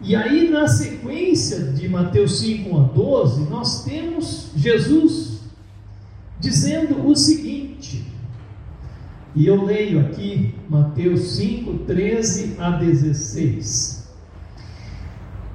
E 0.00 0.14
aí, 0.14 0.50
na 0.50 0.68
sequência 0.68 1.72
de 1.72 1.88
Mateus 1.88 2.40
5, 2.40 2.76
1 2.76 2.80
a 2.80 2.82
12, 2.88 3.44
nós 3.48 3.84
temos 3.84 4.50
Jesus 4.54 5.40
dizendo 6.38 7.06
o 7.06 7.16
seguinte, 7.16 8.06
e 9.34 9.46
eu 9.46 9.64
leio 9.64 10.00
aqui 10.00 10.54
Mateus 10.68 11.36
5, 11.36 11.84
13 11.86 12.56
a 12.58 12.70
16: 12.72 14.12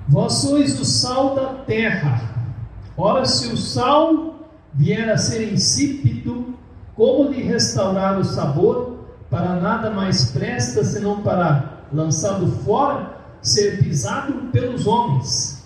Vós 0.08 0.34
sois 0.34 0.80
o 0.80 0.86
sal 0.86 1.36
da 1.36 1.54
terra, 1.66 2.54
ora, 2.98 3.26
se 3.26 3.48
o 3.48 3.58
sal 3.58 4.50
vier 4.74 5.10
a 5.10 5.18
ser 5.18 5.54
insípido, 5.54 6.56
como 6.96 7.30
lhe 7.30 7.44
restaurar 7.44 8.20
o 8.20 8.24
sabor? 8.24 9.06
Para 9.30 9.56
nada 9.62 9.90
mais 9.92 10.32
presta 10.32 10.84
senão 10.84 11.22
para, 11.22 11.86
lançado 11.94 12.48
fora, 12.64 13.21
ser 13.42 13.84
pisado 13.84 14.34
pelos 14.52 14.86
homens. 14.86 15.62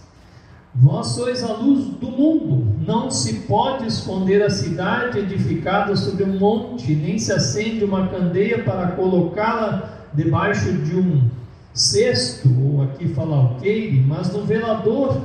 Vós 0.74 1.08
sois 1.08 1.42
a 1.42 1.54
luz 1.54 1.86
do 1.86 2.10
mundo, 2.10 2.76
não 2.86 3.10
se 3.10 3.42
pode 3.42 3.88
esconder 3.88 4.44
a 4.44 4.50
cidade 4.50 5.20
edificada 5.20 5.96
sobre 5.96 6.26
um 6.26 6.38
monte, 6.38 6.94
nem 6.94 7.18
se 7.18 7.32
acende 7.32 7.86
uma 7.86 8.08
candeia 8.08 8.62
para 8.62 8.88
colocá-la 8.92 10.10
debaixo 10.14 10.74
de 10.74 10.98
um 10.98 11.30
cesto, 11.74 12.50
ou 12.62 12.84
aqui 12.84 13.08
fala 13.10 13.38
alqueire, 13.38 14.02
mas 14.02 14.34
no 14.34 14.46
velador, 14.46 15.22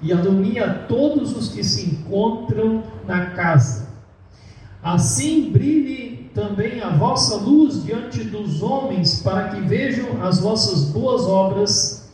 e 0.00 0.12
alumia 0.12 0.86
todos 0.88 1.36
os 1.36 1.48
que 1.48 1.62
se 1.62 1.90
encontram 1.90 2.82
na 3.06 3.26
casa. 3.26 3.88
Assim 4.82 5.50
brilhe 5.50 6.15
também 6.36 6.82
a 6.82 6.90
vossa 6.90 7.36
luz 7.36 7.82
diante 7.82 8.22
dos 8.22 8.62
homens, 8.62 9.22
para 9.22 9.48
que 9.48 9.60
vejam 9.62 10.22
as 10.22 10.38
vossas 10.38 10.90
boas 10.90 11.22
obras 11.22 12.06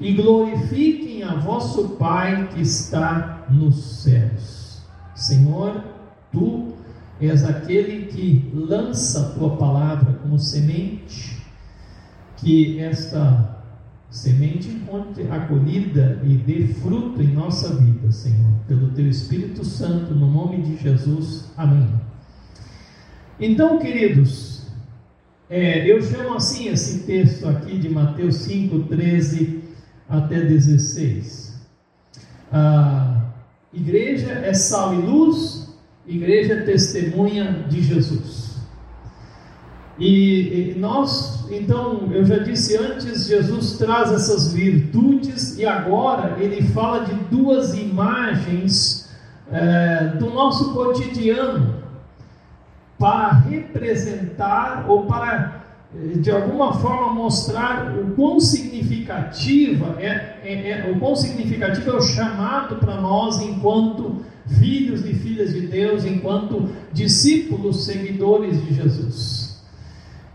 e 0.00 0.14
glorifiquem 0.14 1.22
a 1.22 1.34
vosso 1.34 1.90
Pai 1.90 2.48
que 2.48 2.62
está 2.62 3.46
nos 3.50 4.02
céus. 4.02 4.80
Senhor, 5.14 5.84
tu 6.32 6.72
és 7.20 7.44
aquele 7.44 8.06
que 8.06 8.50
lança 8.54 9.20
a 9.20 9.30
tua 9.30 9.56
palavra 9.56 10.14
como 10.22 10.38
semente, 10.38 11.36
que 12.38 12.80
esta 12.80 13.58
semente 14.10 14.68
encontre 14.68 15.30
acolhida 15.30 16.22
e 16.24 16.38
dê 16.38 16.68
fruto 16.68 17.20
em 17.20 17.34
nossa 17.34 17.74
vida, 17.74 18.10
Senhor, 18.10 18.52
pelo 18.66 18.88
teu 18.92 19.06
Espírito 19.06 19.62
Santo, 19.62 20.14
no 20.14 20.30
nome 20.30 20.62
de 20.62 20.76
Jesus. 20.82 21.50
Amém. 21.54 22.08
Então, 23.40 23.78
queridos, 23.78 24.62
é, 25.48 25.88
eu 25.88 26.02
chamo 26.02 26.34
assim 26.34 26.68
esse 26.68 27.06
texto 27.06 27.46
aqui 27.46 27.78
de 27.78 27.88
Mateus 27.88 28.34
5, 28.38 28.80
13 28.88 29.62
até 30.08 30.40
16. 30.40 31.56
A 32.50 33.30
igreja 33.72 34.32
é 34.32 34.52
sal 34.52 34.92
e 34.92 34.96
luz, 34.96 35.72
igreja 36.04 36.54
é 36.54 36.62
testemunha 36.62 37.64
de 37.68 37.80
Jesus. 37.80 38.56
E, 40.00 40.72
e 40.72 40.74
nós, 40.76 41.46
então, 41.48 42.08
eu 42.12 42.24
já 42.24 42.38
disse 42.38 42.76
antes, 42.76 43.28
Jesus 43.28 43.78
traz 43.78 44.10
essas 44.10 44.52
virtudes 44.52 45.56
e 45.56 45.64
agora 45.64 46.42
ele 46.42 46.60
fala 46.70 47.04
de 47.04 47.14
duas 47.30 47.72
imagens 47.74 49.08
é, 49.52 50.08
do 50.18 50.28
nosso 50.30 50.72
cotidiano 50.74 51.77
para 52.98 53.30
representar 53.48 54.86
ou 54.88 55.06
para 55.06 55.64
eh, 55.94 56.18
de 56.18 56.30
alguma 56.30 56.74
forma 56.74 57.14
mostrar 57.14 57.96
o 57.96 58.14
quão 58.14 58.40
significativa 58.40 59.96
é, 59.98 60.38
é, 60.42 60.70
é, 60.70 60.92
o 60.92 60.98
quão 60.98 61.14
significativo 61.14 61.90
é 61.90 61.94
o 61.94 62.00
chamado 62.00 62.76
para 62.76 63.00
nós 63.00 63.40
enquanto 63.40 64.22
filhos 64.58 65.04
e 65.04 65.14
filhas 65.14 65.52
de 65.52 65.66
Deus, 65.66 66.04
enquanto 66.04 66.70
discípulos 66.92 67.84
seguidores 67.84 68.62
de 68.64 68.74
Jesus. 68.74 69.62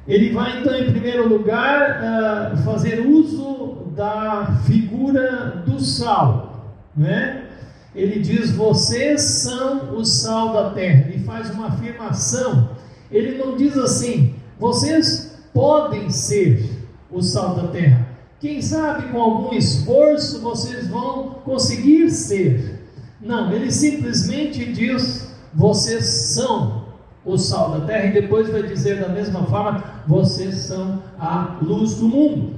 Ele 0.08 0.32
vai 0.32 0.60
então 0.60 0.76
em 0.76 0.92
primeiro 0.92 1.28
lugar 1.28 2.54
uh, 2.54 2.58
fazer 2.58 3.00
uso 3.00 3.88
da 3.96 4.62
figura 4.66 5.64
do 5.66 5.80
sal, 5.80 6.76
né? 6.96 7.46
Ele 7.96 8.20
diz: 8.20 8.52
vocês 8.52 9.22
são 9.22 9.96
o 9.96 10.04
sal 10.04 10.52
da 10.52 10.72
terra. 10.72 11.12
Faz 11.26 11.50
uma 11.52 11.68
afirmação. 11.68 12.70
Ele 13.12 13.38
não 13.38 13.56
diz 13.56 13.78
assim: 13.78 14.36
vocês 14.60 15.38
podem 15.54 16.10
ser 16.10 16.70
o 17.12 17.22
sal 17.22 17.56
da 17.56 17.68
terra. 17.68 18.08
Quem 18.40 18.62
sabe 18.62 19.10
com 19.10 19.22
algum 19.22 19.54
esforço 19.56 20.42
vocês 20.42 20.88
vão 20.88 21.36
conseguir 21.46 22.10
ser. 22.10 22.82
Não, 23.22 23.52
ele 23.54 23.72
simplesmente 23.72 24.72
diz: 24.74 25.34
vocês 25.54 26.06
são 26.06 26.84
o 27.26 27.38
sal 27.38 27.72
da 27.72 27.86
terra, 27.86 28.06
e 28.08 28.14
depois 28.14 28.50
vai 28.50 28.64
dizer 28.64 29.00
da 29.00 29.10
mesma 29.10 29.46
forma: 29.46 29.84
vocês 30.08 30.56
são 30.56 31.02
a 31.20 31.58
luz 31.62 31.96
do 31.96 32.08
mundo. 32.08 32.56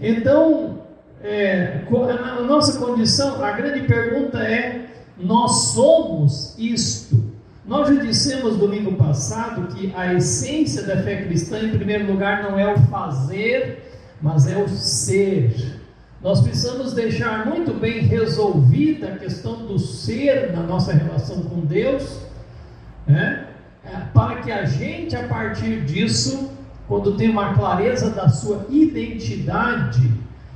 Então, 0.00 0.78
é, 1.22 1.84
a 1.90 2.42
nossa 2.42 2.78
condição, 2.78 3.44
a 3.44 3.52
grande 3.52 3.86
pergunta 3.86 4.38
é: 4.38 4.86
nós 5.18 5.72
somos 5.72 6.54
isto? 6.58 7.27
Nós 7.68 7.86
já 7.86 8.02
dissemos 8.02 8.56
domingo 8.56 8.96
passado 8.96 9.66
que 9.66 9.92
a 9.94 10.14
essência 10.14 10.84
da 10.84 11.02
fé 11.02 11.24
cristã, 11.24 11.60
em 11.60 11.76
primeiro 11.76 12.10
lugar, 12.10 12.42
não 12.42 12.58
é 12.58 12.72
o 12.72 12.78
fazer, 12.86 14.00
mas 14.22 14.46
é 14.46 14.56
o 14.56 14.66
ser. 14.66 15.78
Nós 16.22 16.40
precisamos 16.40 16.94
deixar 16.94 17.44
muito 17.44 17.74
bem 17.74 18.00
resolvida 18.00 19.08
a 19.08 19.18
questão 19.18 19.66
do 19.66 19.78
ser 19.78 20.50
na 20.52 20.62
nossa 20.62 20.94
relação 20.94 21.42
com 21.42 21.60
Deus, 21.60 22.22
né? 23.06 23.48
É, 23.84 23.98
para 24.14 24.36
que 24.36 24.50
a 24.50 24.64
gente, 24.64 25.14
a 25.14 25.28
partir 25.28 25.84
disso, 25.84 26.50
quando 26.88 27.18
tem 27.18 27.28
uma 27.28 27.52
clareza 27.52 28.08
da 28.08 28.30
sua 28.30 28.64
identidade, 28.70 30.10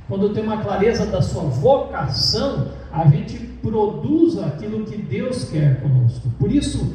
quando 0.07 0.33
tem 0.33 0.43
uma 0.43 0.63
clareza 0.63 1.05
da 1.05 1.21
sua 1.21 1.43
vocação, 1.43 2.69
a 2.93 3.07
gente 3.07 3.39
produza 3.59 4.45
aquilo 4.45 4.85
que 4.85 4.95
Deus 4.95 5.45
quer 5.45 5.81
conosco. 5.81 6.29
Por 6.37 6.51
isso, 6.51 6.93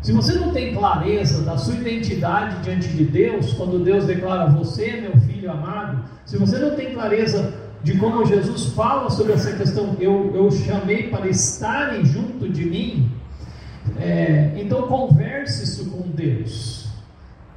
se 0.00 0.12
você 0.12 0.32
não 0.32 0.52
tem 0.52 0.74
clareza 0.74 1.42
da 1.42 1.56
sua 1.56 1.76
identidade 1.76 2.60
diante 2.64 2.88
de 2.88 3.04
Deus, 3.04 3.52
quando 3.52 3.84
Deus 3.84 4.04
declara 4.04 4.50
você, 4.50 5.00
meu 5.00 5.16
filho 5.20 5.48
amado, 5.48 6.02
se 6.26 6.36
você 6.36 6.58
não 6.58 6.74
tem 6.74 6.92
clareza 6.92 7.54
de 7.84 7.96
como 7.98 8.26
Jesus 8.26 8.66
fala 8.74 9.08
sobre 9.10 9.34
essa 9.34 9.52
questão, 9.52 9.96
eu, 10.00 10.32
eu 10.34 10.50
chamei 10.50 11.08
para 11.08 11.28
estarem 11.28 12.04
junto 12.04 12.48
de 12.48 12.64
mim, 12.64 13.08
é, 14.00 14.54
então 14.56 14.88
converse 14.88 15.62
isso 15.62 15.90
com 15.90 16.08
Deus, 16.08 16.88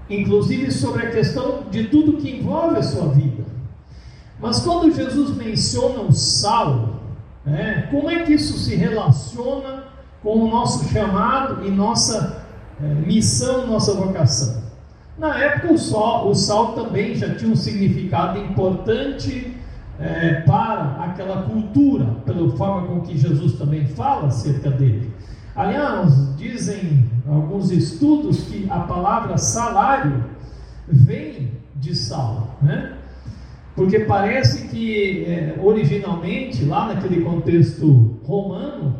inclusive 0.07 0.71
sobre 0.71 1.07
a 1.07 1.09
questão 1.09 1.63
de 1.71 1.85
tudo 1.85 2.17
que 2.17 2.29
envolve 2.29 2.77
a 2.77 2.83
sua 2.83 3.07
vida. 3.07 3.43
Mas 4.39 4.59
quando 4.59 4.93
Jesus 4.93 5.35
menciona 5.35 6.01
o 6.01 6.11
sal, 6.11 6.94
né, 7.45 7.87
como 7.91 8.09
é 8.09 8.23
que 8.23 8.33
isso 8.33 8.57
se 8.57 8.75
relaciona 8.75 9.83
com 10.21 10.39
o 10.39 10.49
nosso 10.49 10.89
chamado 10.89 11.65
e 11.65 11.69
nossa 11.69 12.43
é, 12.81 12.85
missão, 12.85 13.67
nossa 13.67 13.93
vocação. 13.93 14.63
Na 15.17 15.37
época, 15.37 15.73
o 15.73 15.77
sal, 15.77 16.29
o 16.29 16.35
sal 16.35 16.73
também 16.73 17.15
já 17.15 17.35
tinha 17.35 17.51
um 17.51 17.55
significado 17.55 18.39
importante 18.39 19.55
é, 19.99 20.41
para 20.41 20.97
aquela 21.05 21.43
cultura, 21.43 22.05
pela 22.25 22.49
forma 22.57 22.87
com 22.87 23.01
que 23.01 23.17
Jesus 23.17 23.53
também 23.53 23.85
fala 23.87 24.27
acerca 24.27 24.69
dele. 24.69 25.13
Aliás, 25.55 26.35
dizem 26.35 27.09
alguns 27.27 27.71
estudos 27.71 28.43
que 28.43 28.67
a 28.69 28.79
palavra 28.79 29.37
salário 29.37 30.25
vem 30.87 31.51
de 31.75 31.95
sal, 31.95 32.57
né? 32.61 32.93
Porque 33.75 33.99
parece 33.99 34.69
que 34.69 35.25
é, 35.25 35.59
originalmente, 35.61 36.63
lá 36.63 36.87
naquele 36.87 37.21
contexto 37.21 38.17
romano, 38.25 38.95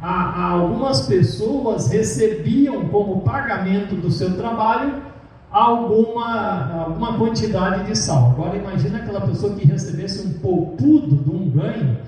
a, 0.00 0.10
a 0.10 0.50
algumas 0.52 1.06
pessoas 1.06 1.88
recebiam 1.88 2.86
como 2.88 3.20
pagamento 3.20 3.94
do 3.94 4.10
seu 4.10 4.36
trabalho 4.36 5.02
alguma, 5.50 6.84
alguma 6.84 7.18
quantidade 7.18 7.84
de 7.84 7.96
sal. 7.96 8.30
Agora 8.30 8.56
imagina 8.56 8.98
aquela 8.98 9.20
pessoa 9.20 9.54
que 9.54 9.66
recebesse 9.66 10.26
um 10.26 10.32
poupudo 10.34 11.16
de 11.16 11.30
um 11.30 11.50
ganho, 11.50 11.98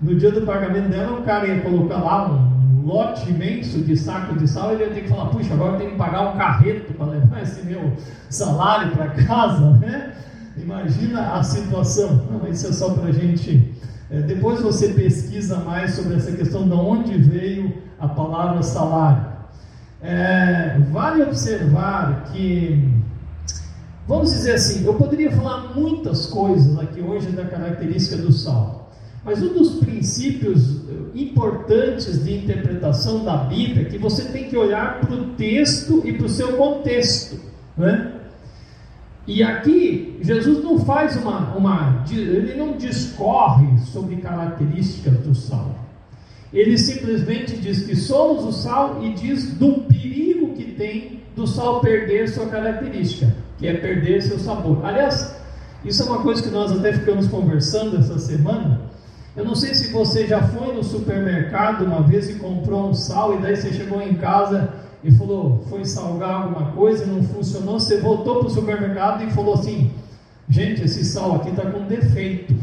no 0.00 0.14
dia 0.14 0.30
do 0.30 0.42
pagamento 0.42 0.88
dela 0.88 1.18
o 1.18 1.22
cara 1.22 1.46
ia 1.46 1.60
colocar 1.60 1.98
lá 1.98 2.30
um 2.30 2.86
lote 2.86 3.28
imenso 3.28 3.80
de 3.80 3.96
saco 3.96 4.34
de 4.38 4.48
sal, 4.48 4.72
ele 4.72 4.84
ia 4.84 4.90
ter 4.90 5.02
que 5.02 5.08
falar, 5.08 5.26
puxa, 5.26 5.52
agora 5.52 5.74
eu 5.74 5.78
tenho 5.78 5.90
que 5.90 5.96
pagar 5.96 6.30
um 6.30 6.38
carreto 6.38 6.94
para 6.94 7.06
levar 7.06 7.42
esse 7.42 7.64
meu 7.66 7.92
salário 8.30 8.92
para 8.92 9.08
casa, 9.10 9.70
né? 9.80 10.14
Imagina 10.62 11.34
a 11.34 11.42
situação. 11.42 12.26
Não, 12.30 12.48
isso 12.48 12.66
é 12.66 12.72
só 12.72 12.90
para 12.90 13.08
a 13.08 13.12
gente 13.12 13.74
é, 14.10 14.20
depois 14.22 14.60
você 14.60 14.88
pesquisa 14.88 15.58
mais 15.58 15.94
sobre 15.94 16.16
essa 16.16 16.32
questão 16.32 16.66
de 16.66 16.74
onde 16.74 17.16
veio 17.16 17.72
a 17.96 18.08
palavra 18.08 18.60
salário. 18.60 19.30
É, 20.02 20.78
vale 20.90 21.22
observar 21.22 22.24
que 22.32 22.92
vamos 24.08 24.32
dizer 24.32 24.54
assim, 24.54 24.84
eu 24.84 24.94
poderia 24.94 25.30
falar 25.30 25.76
muitas 25.76 26.26
coisas 26.26 26.76
aqui 26.80 27.00
hoje 27.00 27.28
da 27.28 27.44
característica 27.44 28.16
do 28.16 28.32
sal, 28.32 28.90
mas 29.24 29.40
um 29.40 29.52
dos 29.52 29.76
princípios 29.76 30.80
importantes 31.14 32.24
de 32.24 32.38
interpretação 32.38 33.24
da 33.24 33.36
Bíblia 33.36 33.82
é 33.82 33.84
que 33.84 33.98
você 33.98 34.24
tem 34.24 34.48
que 34.48 34.56
olhar 34.56 35.00
para 35.00 35.14
o 35.14 35.26
texto 35.34 36.02
e 36.04 36.14
para 36.14 36.26
o 36.26 36.28
seu 36.28 36.56
contexto, 36.56 37.38
né? 37.76 38.19
E 39.30 39.44
aqui 39.44 40.18
Jesus 40.20 40.64
não 40.64 40.80
faz 40.80 41.14
uma, 41.14 41.54
uma 41.54 42.04
ele 42.10 42.56
não 42.56 42.76
discorre 42.76 43.78
sobre 43.78 44.16
características 44.16 45.18
do 45.20 45.36
sal. 45.36 45.72
Ele 46.52 46.76
simplesmente 46.76 47.56
diz 47.56 47.84
que 47.86 47.94
somos 47.94 48.44
o 48.44 48.50
sal 48.50 48.98
e 49.04 49.14
diz 49.14 49.54
do 49.54 49.82
perigo 49.82 50.52
que 50.54 50.72
tem 50.72 51.20
do 51.36 51.46
sal 51.46 51.80
perder 51.80 52.28
sua 52.28 52.46
característica, 52.46 53.32
que 53.56 53.68
é 53.68 53.74
perder 53.74 54.20
seu 54.20 54.36
sabor. 54.36 54.84
Aliás, 54.84 55.32
isso 55.84 56.02
é 56.02 56.06
uma 56.06 56.22
coisa 56.22 56.42
que 56.42 56.48
nós 56.48 56.72
até 56.72 56.92
ficamos 56.92 57.28
conversando 57.28 57.98
essa 57.98 58.18
semana. 58.18 58.80
Eu 59.36 59.44
não 59.44 59.54
sei 59.54 59.76
se 59.76 59.92
você 59.92 60.26
já 60.26 60.42
foi 60.42 60.74
no 60.74 60.82
supermercado 60.82 61.84
uma 61.84 62.02
vez 62.02 62.28
e 62.28 62.34
comprou 62.34 62.90
um 62.90 62.94
sal 62.94 63.36
e 63.36 63.38
daí 63.38 63.54
você 63.54 63.72
chegou 63.72 64.02
em 64.02 64.14
casa 64.14 64.89
e 65.02 65.10
falou, 65.12 65.64
foi 65.68 65.84
salgar 65.84 66.42
alguma 66.42 66.72
coisa, 66.72 67.06
não 67.06 67.22
funcionou, 67.22 67.80
você 67.80 68.00
voltou 68.00 68.40
para 68.40 68.48
o 68.48 68.50
supermercado 68.50 69.24
e 69.24 69.30
falou 69.30 69.54
assim, 69.54 69.90
gente, 70.48 70.82
esse 70.82 71.04
sal 71.04 71.36
aqui 71.36 71.50
está 71.50 71.70
com 71.70 71.86
defeito 71.86 72.54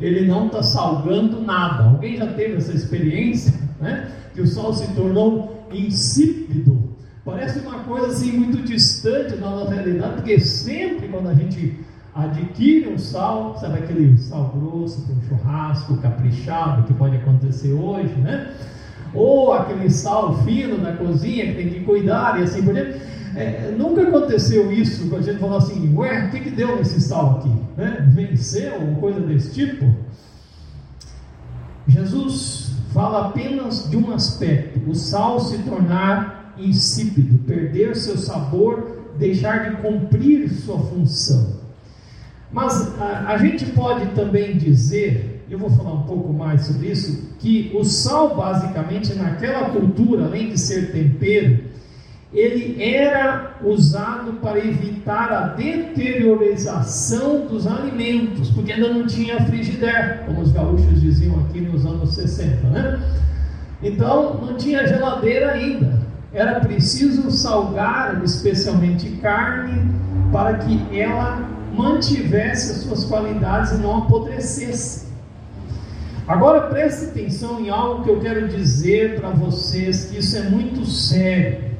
ele 0.00 0.26
não 0.26 0.46
está 0.46 0.62
salgando 0.62 1.40
nada. 1.42 1.84
Alguém 1.84 2.16
já 2.16 2.26
teve 2.28 2.56
essa 2.56 2.72
experiência, 2.72 3.52
né? 3.78 4.10
Que 4.32 4.40
o 4.40 4.46
sal 4.46 4.72
se 4.72 4.86
tornou 4.94 5.66
insípido. 5.70 6.90
Parece 7.24 7.60
uma 7.60 7.80
coisa 7.80 8.08
assim 8.08 8.32
muito 8.32 8.62
distante 8.62 9.36
da 9.36 9.50
nossa 9.50 9.74
realidade, 9.74 10.14
porque 10.14 10.40
sempre 10.40 11.08
quando 11.08 11.28
a 11.28 11.34
gente 11.34 11.78
adquire 12.14 12.88
um 12.88 12.98
sal, 12.98 13.56
sabe 13.60 13.78
aquele 13.78 14.16
sal 14.18 14.52
grosso 14.56 15.06
um 15.12 15.28
churrasco 15.28 15.96
caprichado 15.98 16.84
que 16.84 16.94
pode 16.94 17.16
acontecer 17.16 17.72
hoje, 17.72 18.14
né? 18.14 18.54
Ou 19.14 19.52
aquele 19.52 19.90
sal 19.90 20.42
fino 20.44 20.78
na 20.78 20.92
cozinha 20.92 21.46
que 21.46 21.54
tem 21.54 21.68
que 21.70 21.80
cuidar 21.80 22.40
e 22.40 22.44
assim 22.44 22.62
por 22.62 22.74
diante 22.74 23.00
é, 23.34 23.72
nunca 23.76 24.02
aconteceu 24.02 24.72
isso, 24.72 25.14
a 25.14 25.22
gente 25.22 25.38
falou 25.38 25.58
assim, 25.58 25.94
ué, 25.96 26.26
o 26.26 26.30
que, 26.30 26.40
que 26.40 26.50
deu 26.50 26.76
nesse 26.76 27.00
sal 27.00 27.38
aqui? 27.38 27.52
Né? 27.76 28.04
Venceu, 28.10 28.80
ou 28.80 28.96
coisa 28.96 29.20
desse 29.20 29.54
tipo? 29.54 29.86
Jesus 31.86 32.72
fala 32.92 33.28
apenas 33.28 33.88
de 33.88 33.96
um 33.96 34.12
aspecto: 34.12 34.80
o 34.88 34.94
sal 34.94 35.38
se 35.38 35.58
tornar 35.58 36.54
insípido, 36.58 37.38
perder 37.46 37.96
seu 37.96 38.18
sabor, 38.18 39.12
deixar 39.16 39.70
de 39.70 39.76
cumprir 39.76 40.50
sua 40.50 40.78
função. 40.78 41.60
Mas 42.52 42.98
a, 43.00 43.28
a 43.28 43.38
gente 43.38 43.64
pode 43.66 44.06
também 44.06 44.56
dizer, 44.56 45.29
eu 45.50 45.58
vou 45.58 45.68
falar 45.68 45.92
um 45.94 46.02
pouco 46.02 46.32
mais 46.32 46.62
sobre 46.62 46.92
isso, 46.92 47.34
que 47.40 47.72
o 47.74 47.84
sal, 47.84 48.36
basicamente, 48.36 49.12
naquela 49.14 49.70
cultura, 49.70 50.26
além 50.26 50.50
de 50.50 50.58
ser 50.58 50.92
tempero, 50.92 51.64
ele 52.32 52.80
era 52.80 53.56
usado 53.64 54.34
para 54.34 54.58
evitar 54.58 55.32
a 55.32 55.48
deteriorização 55.48 57.46
dos 57.46 57.66
alimentos, 57.66 58.50
porque 58.50 58.72
ainda 58.72 58.94
não 58.94 59.04
tinha 59.04 59.44
frigideira, 59.44 60.22
como 60.24 60.40
os 60.40 60.52
gaúchos 60.52 61.00
diziam 61.00 61.40
aqui 61.40 61.60
nos 61.60 61.84
anos 61.84 62.14
60, 62.14 62.68
né? 62.68 63.02
Então 63.82 64.34
não 64.34 64.56
tinha 64.56 64.86
geladeira 64.86 65.50
ainda. 65.50 65.98
Era 66.32 66.60
preciso 66.60 67.28
salgar, 67.32 68.22
especialmente 68.22 69.10
carne, 69.16 69.90
para 70.30 70.58
que 70.58 70.96
ela 70.96 71.44
mantivesse 71.74 72.70
as 72.70 72.78
suas 72.78 73.04
qualidades 73.04 73.72
e 73.72 73.78
não 73.78 74.04
apodrecesse. 74.04 75.09
Agora 76.30 76.68
preste 76.68 77.06
atenção 77.06 77.58
em 77.58 77.70
algo 77.70 78.04
que 78.04 78.08
eu 78.08 78.20
quero 78.20 78.46
dizer 78.46 79.18
para 79.18 79.30
vocês, 79.30 80.04
que 80.04 80.18
isso 80.18 80.36
é 80.36 80.42
muito 80.42 80.86
sério. 80.86 81.72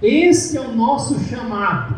Esse 0.00 0.56
é 0.56 0.60
o 0.60 0.76
nosso 0.76 1.18
chamado. 1.24 1.96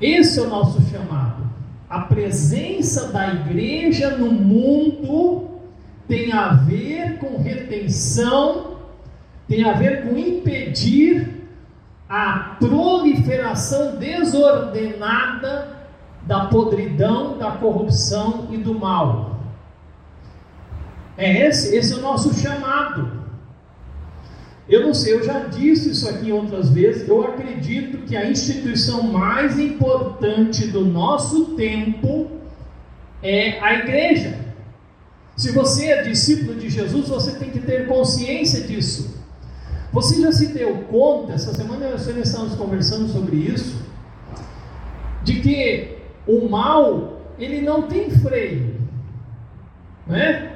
Esse 0.00 0.40
é 0.40 0.42
o 0.42 0.48
nosso 0.48 0.82
chamado. 0.90 1.44
A 1.88 2.00
presença 2.00 3.12
da 3.12 3.32
igreja 3.32 4.16
no 4.16 4.32
mundo 4.32 5.50
tem 6.08 6.32
a 6.32 6.48
ver 6.48 7.18
com 7.18 7.40
retenção, 7.40 8.78
tem 9.46 9.62
a 9.62 9.74
ver 9.74 10.02
com 10.02 10.18
impedir 10.18 11.46
a 12.08 12.56
proliferação 12.58 13.98
desordenada 13.98 15.76
da 16.26 16.46
podridão, 16.46 17.38
da 17.38 17.52
corrupção 17.52 18.48
e 18.50 18.56
do 18.56 18.74
mal. 18.74 19.31
É 21.16 21.46
esse, 21.46 21.76
esse 21.76 21.92
é 21.92 21.96
o 21.96 22.00
nosso 22.00 22.34
chamado. 22.34 23.22
Eu 24.68 24.86
não 24.86 24.94
sei, 24.94 25.14
eu 25.14 25.24
já 25.24 25.40
disse 25.40 25.90
isso 25.90 26.08
aqui 26.08 26.32
outras 26.32 26.70
vezes. 26.70 27.06
Eu 27.08 27.22
acredito 27.24 27.98
que 28.06 28.16
a 28.16 28.30
instituição 28.30 29.02
mais 29.02 29.58
importante 29.58 30.68
do 30.68 30.84
nosso 30.84 31.56
tempo 31.56 32.30
é 33.22 33.60
a 33.60 33.74
igreja. 33.74 34.38
Se 35.36 35.52
você 35.52 35.86
é 35.86 36.02
discípulo 36.02 36.54
de 36.54 36.70
Jesus, 36.70 37.08
você 37.08 37.32
tem 37.32 37.50
que 37.50 37.60
ter 37.60 37.86
consciência 37.86 38.60
disso. 38.62 39.20
Você 39.92 40.22
já 40.22 40.32
se 40.32 40.46
deu 40.48 40.84
conta, 40.84 41.34
essa 41.34 41.52
semana 41.52 41.90
nós 41.90 42.06
estamos 42.06 42.54
conversando 42.54 43.08
sobre 43.08 43.36
isso, 43.36 43.82
de 45.22 45.40
que 45.40 45.98
o 46.26 46.48
mal, 46.48 47.20
ele 47.38 47.60
não 47.60 47.82
tem 47.82 48.10
freio, 48.10 48.74
né? 50.06 50.51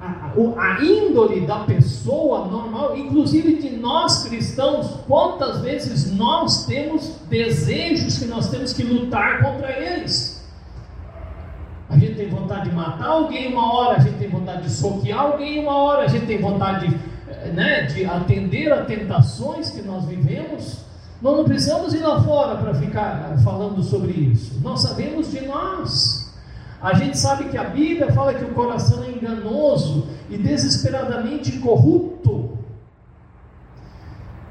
A, 0.00 0.32
a 0.58 0.82
índole 0.82 1.42
da 1.42 1.60
pessoa 1.60 2.46
normal, 2.46 2.96
inclusive 2.96 3.56
de 3.56 3.70
nós 3.76 4.24
cristãos, 4.24 5.00
quantas 5.06 5.60
vezes 5.60 6.10
nós 6.16 6.64
temos 6.64 7.16
desejos 7.28 8.18
que 8.18 8.24
nós 8.24 8.48
temos 8.48 8.72
que 8.72 8.82
lutar 8.82 9.42
contra 9.42 9.70
eles. 9.70 10.40
A 11.90 11.98
gente 11.98 12.14
tem 12.14 12.28
vontade 12.28 12.70
de 12.70 12.74
matar 12.74 13.08
alguém 13.08 13.52
uma 13.52 13.74
hora, 13.74 13.96
a 13.96 14.00
gente 14.00 14.16
tem 14.16 14.28
vontade 14.28 14.62
de 14.62 14.70
soquear 14.70 15.20
alguém 15.20 15.58
uma 15.60 15.76
hora, 15.76 16.04
a 16.04 16.08
gente 16.08 16.24
tem 16.24 16.40
vontade 16.40 16.88
de, 16.88 16.94
eh, 17.28 17.48
né, 17.52 17.82
de 17.82 18.04
atender 18.06 18.72
a 18.72 18.84
tentações 18.84 19.70
que 19.70 19.82
nós 19.82 20.04
vivemos. 20.04 20.78
Nós 21.20 21.36
não 21.36 21.44
precisamos 21.44 21.92
ir 21.92 21.98
lá 21.98 22.22
fora 22.22 22.56
para 22.56 22.72
ficar 22.74 23.36
falando 23.44 23.82
sobre 23.82 24.12
isso. 24.12 24.58
Nós 24.62 24.80
sabemos 24.80 25.30
de 25.30 25.44
nós. 25.44 26.19
A 26.80 26.94
gente 26.94 27.18
sabe 27.18 27.50
que 27.50 27.58
a 27.58 27.64
Bíblia 27.64 28.10
fala 28.12 28.32
que 28.32 28.44
o 28.44 28.54
coração 28.54 29.04
é 29.04 29.10
enganoso 29.10 30.06
e 30.30 30.38
desesperadamente 30.38 31.58
corrupto. 31.58 32.58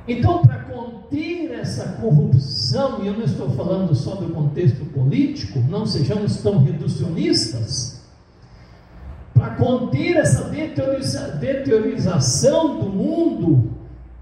Então, 0.08 0.42
para 0.42 0.60
conter 0.64 1.52
essa 1.52 1.98
corrupção, 2.02 3.04
e 3.04 3.08
eu 3.08 3.14
não 3.14 3.24
estou 3.24 3.50
falando 3.52 3.96
só 3.96 4.16
do 4.16 4.34
contexto 4.34 4.86
político, 4.86 5.60
não 5.60 5.86
sejamos 5.86 6.38
tão 6.38 6.64
reducionistas, 6.64 8.00
para 9.34 9.52
conter 9.52 10.18
essa 10.18 10.44
deteriorização 11.40 12.80
do 12.80 12.90
mundo, 12.90 13.72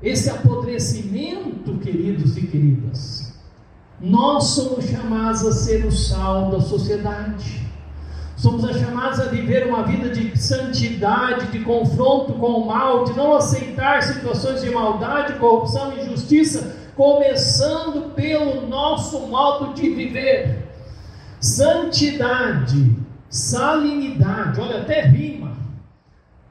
esse 0.01 0.29
apodrecimento, 0.29 1.77
queridos 1.79 2.37
e 2.37 2.47
queridas, 2.47 3.33
nós 3.99 4.43
somos 4.49 4.85
chamados 4.85 5.43
a 5.43 5.51
ser 5.51 5.85
o 5.85 5.91
sal 5.91 6.51
da 6.51 6.61
sociedade. 6.61 7.66
Somos 8.37 8.63
chamados 8.77 9.19
a 9.19 9.25
viver 9.25 9.65
uma 9.65 9.81
vida 9.81 10.09
de 10.09 10.37
santidade, 10.37 11.47
de 11.47 11.59
confronto 11.61 12.33
com 12.33 12.51
o 12.51 12.67
mal, 12.67 13.03
de 13.03 13.13
não 13.13 13.33
aceitar 13.33 14.03
situações 14.03 14.61
de 14.61 14.69
maldade, 14.69 15.39
corrupção 15.39 15.97
injustiça, 15.97 16.75
começando 16.95 18.13
pelo 18.13 18.67
nosso 18.67 19.21
modo 19.21 19.73
de 19.73 19.89
viver. 19.89 20.67
Santidade, 21.39 22.95
salinidade, 23.27 24.61
olha, 24.61 24.81
até 24.81 25.01
rima. 25.01 25.57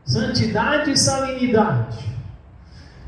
Santidade 0.04 0.90
e 0.90 0.96
salinidade 0.96 2.16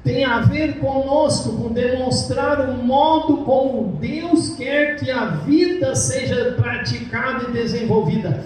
tem 0.05 0.25
a 0.25 0.41
ver 0.41 0.79
conosco, 0.79 1.53
com 1.57 1.73
demonstrar 1.73 2.71
o 2.71 2.75
modo 2.75 3.39
como 3.39 3.99
Deus 4.01 4.51
quer 4.57 4.97
que 4.97 5.11
a 5.11 5.27
vida 5.27 5.95
seja 5.97 6.55
praticada 6.57 7.45
e 7.49 7.53
desenvolvida 7.53 8.43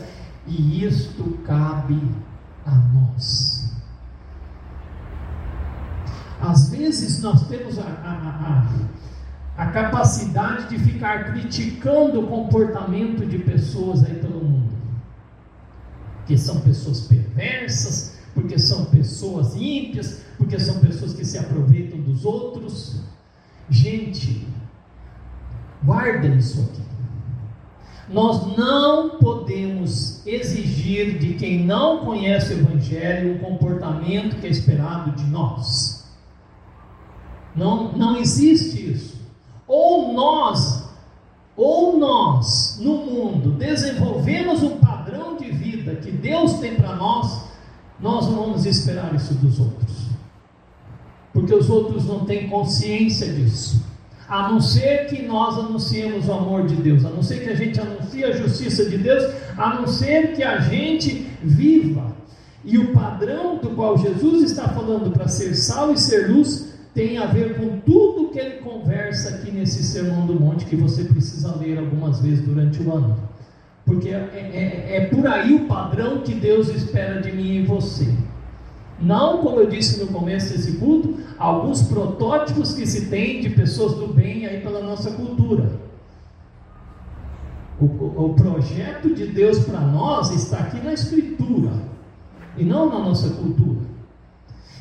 e 0.47 0.85
isto 0.85 1.39
cabe 1.45 2.01
a 2.67 2.71
nós. 2.71 3.73
Às 6.41 6.71
vezes 6.71 7.23
nós 7.23 7.47
temos 7.49 7.79
a, 7.79 7.83
a, 7.83 8.67
a, 9.57 9.65
a, 9.65 9.71
capacidade 9.71 10.69
de 10.69 10.79
ficar 10.79 11.33
criticando 11.33 12.21
o 12.21 12.27
comportamento 12.27 13.25
de 13.25 13.39
pessoas 13.39 14.05
aí 14.05 14.15
pelo 14.15 14.43
mundo, 14.43 14.73
que 16.27 16.37
são 16.37 16.61
pessoas 16.61 17.03
perversas, 17.03 18.19
porque 18.35 18.59
são 18.59 18.87
pessoas 18.87 19.55
ímpias, 19.55 20.25
porque 20.37 20.59
são 20.59 20.81
pessoas 20.81 21.15
que 21.15 21.25
se 21.25 21.39
aproveitam 21.39 22.01
dos 22.01 22.25
outros. 22.25 23.03
Gente, 23.71 24.45
Guarda 25.85 26.29
isso 26.29 26.61
aqui. 26.61 26.83
Nós 28.13 28.55
não 28.59 29.17
podemos 29.19 30.25
exigir 30.27 31.19
de 31.19 31.33
quem 31.35 31.65
não 31.65 32.05
conhece 32.05 32.53
o 32.53 32.59
Evangelho 32.59 33.37
o 33.37 33.39
comportamento 33.39 34.37
que 34.37 34.47
é 34.47 34.51
esperado 34.51 35.13
de 35.13 35.25
nós. 35.31 36.05
Não, 37.57 37.93
não 37.93 38.19
existe 38.19 38.93
isso. 38.93 39.17
Ou 39.67 40.13
nós, 40.13 40.91
ou 41.57 41.99
nós, 41.99 42.79
no 42.83 42.99
mundo, 42.99 43.53
desenvolvemos 43.53 44.63
um 44.63 44.77
padrão 44.77 45.39
de 45.39 45.51
vida 45.51 45.95
que 45.95 46.11
Deus 46.11 46.55
tem 46.55 46.75
para 46.75 46.95
nós, 46.95 47.45
nós 47.99 48.27
não 48.27 48.37
vamos 48.37 48.67
esperar 48.67 49.15
isso 49.15 49.33
dos 49.35 49.59
outros. 49.59 50.09
Porque 51.33 51.55
os 51.55 51.71
outros 51.71 52.05
não 52.05 52.27
têm 52.27 52.51
consciência 52.51 53.33
disso 53.33 53.92
a 54.33 54.49
não 54.51 54.63
ser 54.63 55.09
que 55.09 55.21
nós 55.21 55.59
anunciemos 55.59 56.27
o 56.27 56.33
amor 56.33 56.67
de 56.67 56.75
Deus, 56.77 57.05
a 57.05 57.11
não 57.11 57.23
ser 57.23 57.41
que 57.41 57.51
a 57.51 57.55
gente 57.55 57.79
anuncie 57.79 58.25
a 58.25 58.33
justiça 58.33 58.89
de 58.89 58.97
Deus, 58.97 59.31
a 59.59 59.75
não 59.75 59.87
ser 59.87 60.33
que 60.33 60.43
a 60.43 60.59
gente 60.59 61.31
viva. 61.43 62.17
E 62.65 62.79
o 62.79 62.95
padrão 62.95 63.59
do 63.59 63.69
qual 63.77 63.99
Jesus 63.99 64.51
está 64.51 64.69
falando 64.69 65.11
para 65.11 65.29
ser 65.29 65.55
sal 65.55 65.93
e 65.93 65.99
ser 65.99 66.31
luz 66.31 66.73
tem 66.95 67.19
a 67.19 67.27
ver 67.27 67.59
com 67.59 67.79
tudo 67.81 68.31
que 68.31 68.39
ele 68.39 68.63
conversa 68.63 69.35
aqui 69.35 69.51
nesse 69.51 69.83
Sermão 69.83 70.25
do 70.25 70.41
Monte 70.41 70.65
que 70.65 70.77
você 70.77 71.05
precisa 71.05 71.55
ler 71.57 71.79
algumas 71.79 72.23
vezes 72.23 72.43
durante 72.43 72.83
o 72.83 72.91
ano. 72.91 73.19
Porque 73.85 74.09
é, 74.09 74.31
é, 74.33 74.97
é 74.97 75.07
por 75.09 75.27
aí 75.27 75.55
o 75.55 75.67
padrão 75.67 76.23
que 76.23 76.33
Deus 76.33 76.71
espera 76.71 77.21
de 77.21 77.31
mim 77.33 77.57
e 77.57 77.67
você. 77.67 78.09
Não, 79.03 79.39
como 79.39 79.59
eu 79.59 79.67
disse 79.67 80.01
no 80.01 80.07
começo 80.13 80.53
desse 80.53 80.77
culto, 80.79 81.19
alguns 81.37 81.83
protótipos 81.83 82.73
que 82.73 82.87
se 82.87 83.07
tem 83.07 83.41
de 83.41 83.51
pessoas 83.51 83.95
do 83.95 84.07
bem 84.15 84.47
aí 84.47 84.61
pela 84.61 84.81
nossa 84.81 85.11
cultura. 85.11 85.73
O, 87.81 87.85
o 87.85 88.35
projeto 88.35 89.13
de 89.13 89.27
Deus 89.27 89.59
para 89.61 89.81
nós 89.81 90.31
está 90.31 90.59
aqui 90.59 90.81
na 90.81 90.93
Escritura 90.93 91.73
e 92.57 92.65
não 92.65 92.89
na 92.89 93.01
nossa 93.01 93.31
cultura. 93.31 93.81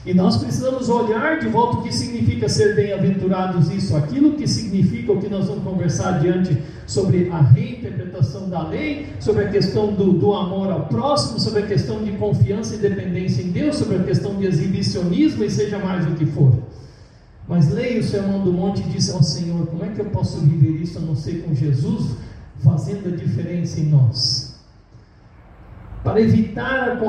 E 0.06 0.14
nós 0.14 0.38
precisamos 0.38 0.90
olhar 0.90 1.40
de 1.40 1.48
volta 1.48 1.78
o 1.78 1.84
que 1.84 1.94
significa 1.94 2.50
ser 2.50 2.76
bem-aventurados, 2.76 3.72
isso, 3.72 3.96
aquilo 3.96 4.34
que 4.34 4.48
significa 4.48 5.12
o 5.12 5.20
que 5.20 5.30
nós 5.30 5.48
vamos 5.48 5.64
conversar 5.64 6.16
adiante 6.16 6.62
sobre 6.92 7.30
a 7.30 7.40
reinterpretação 7.40 8.50
da 8.50 8.68
lei, 8.68 9.08
sobre 9.22 9.46
a 9.46 9.50
questão 9.50 9.94
do, 9.94 10.12
do 10.12 10.34
amor 10.34 10.70
ao 10.70 10.88
próximo, 10.88 11.40
sobre 11.40 11.64
a 11.64 11.66
questão 11.66 12.04
de 12.04 12.12
confiança 12.18 12.76
e 12.76 12.80
dependência 12.80 13.42
em 13.42 13.50
Deus, 13.50 13.78
sobre 13.78 13.96
a 13.96 14.04
questão 14.04 14.36
de 14.36 14.46
exibicionismo 14.46 15.42
e 15.46 15.50
seja 15.50 15.80
mais 15.80 16.06
o 16.06 16.16
que 16.16 16.26
for. 16.26 16.54
Mas 17.48 17.72
leia 17.72 18.02
o 18.02 18.04
Sermão 18.04 18.44
do 18.44 18.52
Monte 18.52 18.82
e 18.82 18.90
diz 18.90 19.10
ao 19.10 19.24
Senhor: 19.24 19.66
como 19.68 19.86
é 19.86 19.88
que 19.88 20.02
eu 20.02 20.06
posso 20.06 20.42
viver 20.42 20.82
isso 20.82 20.98
a 20.98 21.02
não 21.02 21.16
ser 21.16 21.44
com 21.44 21.56
Jesus 21.56 22.18
fazendo 22.62 23.08
a 23.08 23.16
diferença 23.16 23.80
em 23.80 23.86
nós? 23.86 24.60
Para 26.04 26.20
evitar 26.20 27.00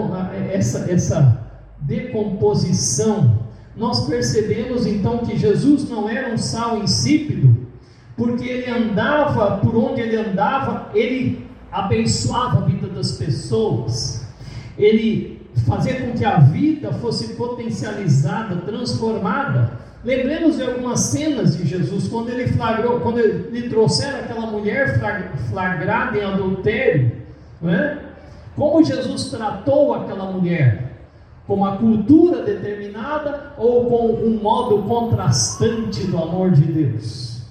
essa, 0.53 0.89
essa 0.89 1.45
decomposição, 1.81 3.47
nós 3.75 4.07
percebemos 4.07 4.87
então 4.87 5.19
que 5.19 5.37
Jesus 5.37 5.89
não 5.91 6.09
era 6.09 6.33
um 6.33 6.39
sal 6.39 6.79
insípido, 6.79 7.52
porque 8.17 8.45
ele 8.47 8.71
andava 8.71 9.59
por 9.59 9.75
onde 9.77 10.01
ele 10.01 10.17
andava, 10.17 10.91
ele 10.95 11.47
abençoava 11.71 12.59
a 12.59 12.61
vida 12.63 12.87
das 12.89 13.13
pessoas, 13.13 14.27
ele 14.79 15.41
fazia 15.67 16.01
com 16.01 16.13
que 16.13 16.25
a 16.25 16.39
vida 16.39 16.93
fosse 16.95 17.35
potencializada, 17.35 18.57
transformada. 18.57 19.81
Lembremos 20.05 20.57
de 20.57 20.63
algumas 20.63 21.01
cenas 21.01 21.57
de 21.57 21.67
Jesus, 21.67 22.09
quando 22.09 22.31
ele 22.31 22.49
flagrou, 22.49 23.01
quando 23.01 23.21
ele 23.21 23.69
trouxeram 23.69 24.21
aquela 24.21 24.47
mulher 24.47 25.01
flagrada 25.51 26.19
em 26.19 26.25
adultério, 26.25 27.13
não 27.61 27.71
é? 27.71 27.99
como 28.57 28.83
Jesus 28.83 29.31
tratou 29.31 29.95
aquela 29.95 30.31
mulher? 30.33 30.93
com 31.47 31.55
uma 31.55 31.77
cultura 31.77 32.43
determinada 32.43 33.53
ou 33.59 33.87
com 33.87 34.15
um 34.25 34.41
modo 34.41 34.83
contrastante 34.85 36.07
do 36.07 36.17
amor 36.17 36.53
de 36.53 36.63
Deus. 36.63 37.42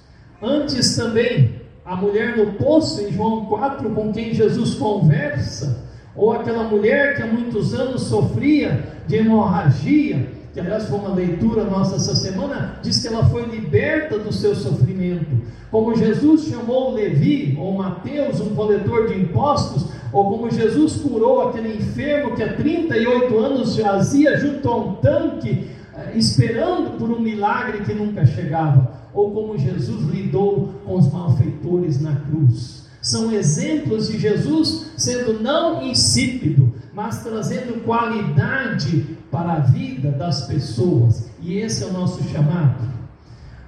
Antes 0.42 0.96
também, 0.96 1.60
a 1.84 1.94
mulher 1.94 2.36
no 2.36 2.54
poço, 2.54 3.00
em 3.00 3.12
João 3.12 3.44
4, 3.44 3.88
com 3.90 4.12
quem 4.12 4.34
Jesus 4.34 4.74
conversa, 4.74 5.84
ou 6.16 6.32
aquela 6.32 6.64
mulher 6.64 7.14
que 7.14 7.22
há 7.22 7.26
muitos 7.26 7.72
anos 7.72 8.02
sofria 8.02 8.82
de 9.06 9.16
hemorragia, 9.16 10.28
que 10.52 10.58
aliás 10.58 10.88
foi 10.88 10.98
uma 10.98 11.14
leitura 11.14 11.62
nossa 11.64 11.94
essa 11.94 12.16
semana, 12.16 12.80
diz 12.82 13.00
que 13.00 13.06
ela 13.06 13.24
foi 13.26 13.44
liberta 13.44 14.18
do 14.18 14.32
seu 14.32 14.54
sofrimento. 14.56 15.30
Como 15.70 15.94
Jesus 15.94 16.46
chamou 16.48 16.92
Levi, 16.92 17.56
ou 17.58 17.74
Mateus, 17.74 18.40
um 18.40 18.54
coletor 18.54 19.08
de 19.08 19.20
impostos, 19.20 19.86
ou 20.12 20.28
como 20.28 20.50
Jesus 20.50 20.96
curou 20.96 21.48
aquele 21.48 21.76
enfermo 21.76 22.34
que 22.34 22.42
há 22.42 22.52
38 22.52 23.38
anos 23.38 23.74
jazia 23.76 24.36
junto 24.38 24.68
a 24.68 24.76
um 24.76 24.94
tanque, 24.96 25.70
eh, 25.94 26.12
esperando 26.16 26.98
por 26.98 27.08
um 27.10 27.20
milagre 27.20 27.84
que 27.84 27.94
nunca 27.94 28.26
chegava, 28.26 29.01
ou 29.14 29.30
como 29.30 29.58
Jesus 29.58 30.04
lidou 30.10 30.72
com 30.84 30.94
os 30.94 31.12
malfeitores 31.12 32.00
na 32.00 32.16
cruz. 32.16 32.86
São 33.00 33.32
exemplos 33.32 34.08
de 34.08 34.18
Jesus 34.18 34.92
sendo 34.96 35.42
não 35.42 35.82
insípido, 35.82 36.72
mas 36.94 37.22
trazendo 37.22 37.82
qualidade 37.84 39.18
para 39.30 39.54
a 39.54 39.58
vida 39.60 40.12
das 40.12 40.46
pessoas. 40.46 41.28
E 41.40 41.58
esse 41.58 41.82
é 41.82 41.86
o 41.86 41.92
nosso 41.92 42.22
chamado. 42.24 42.88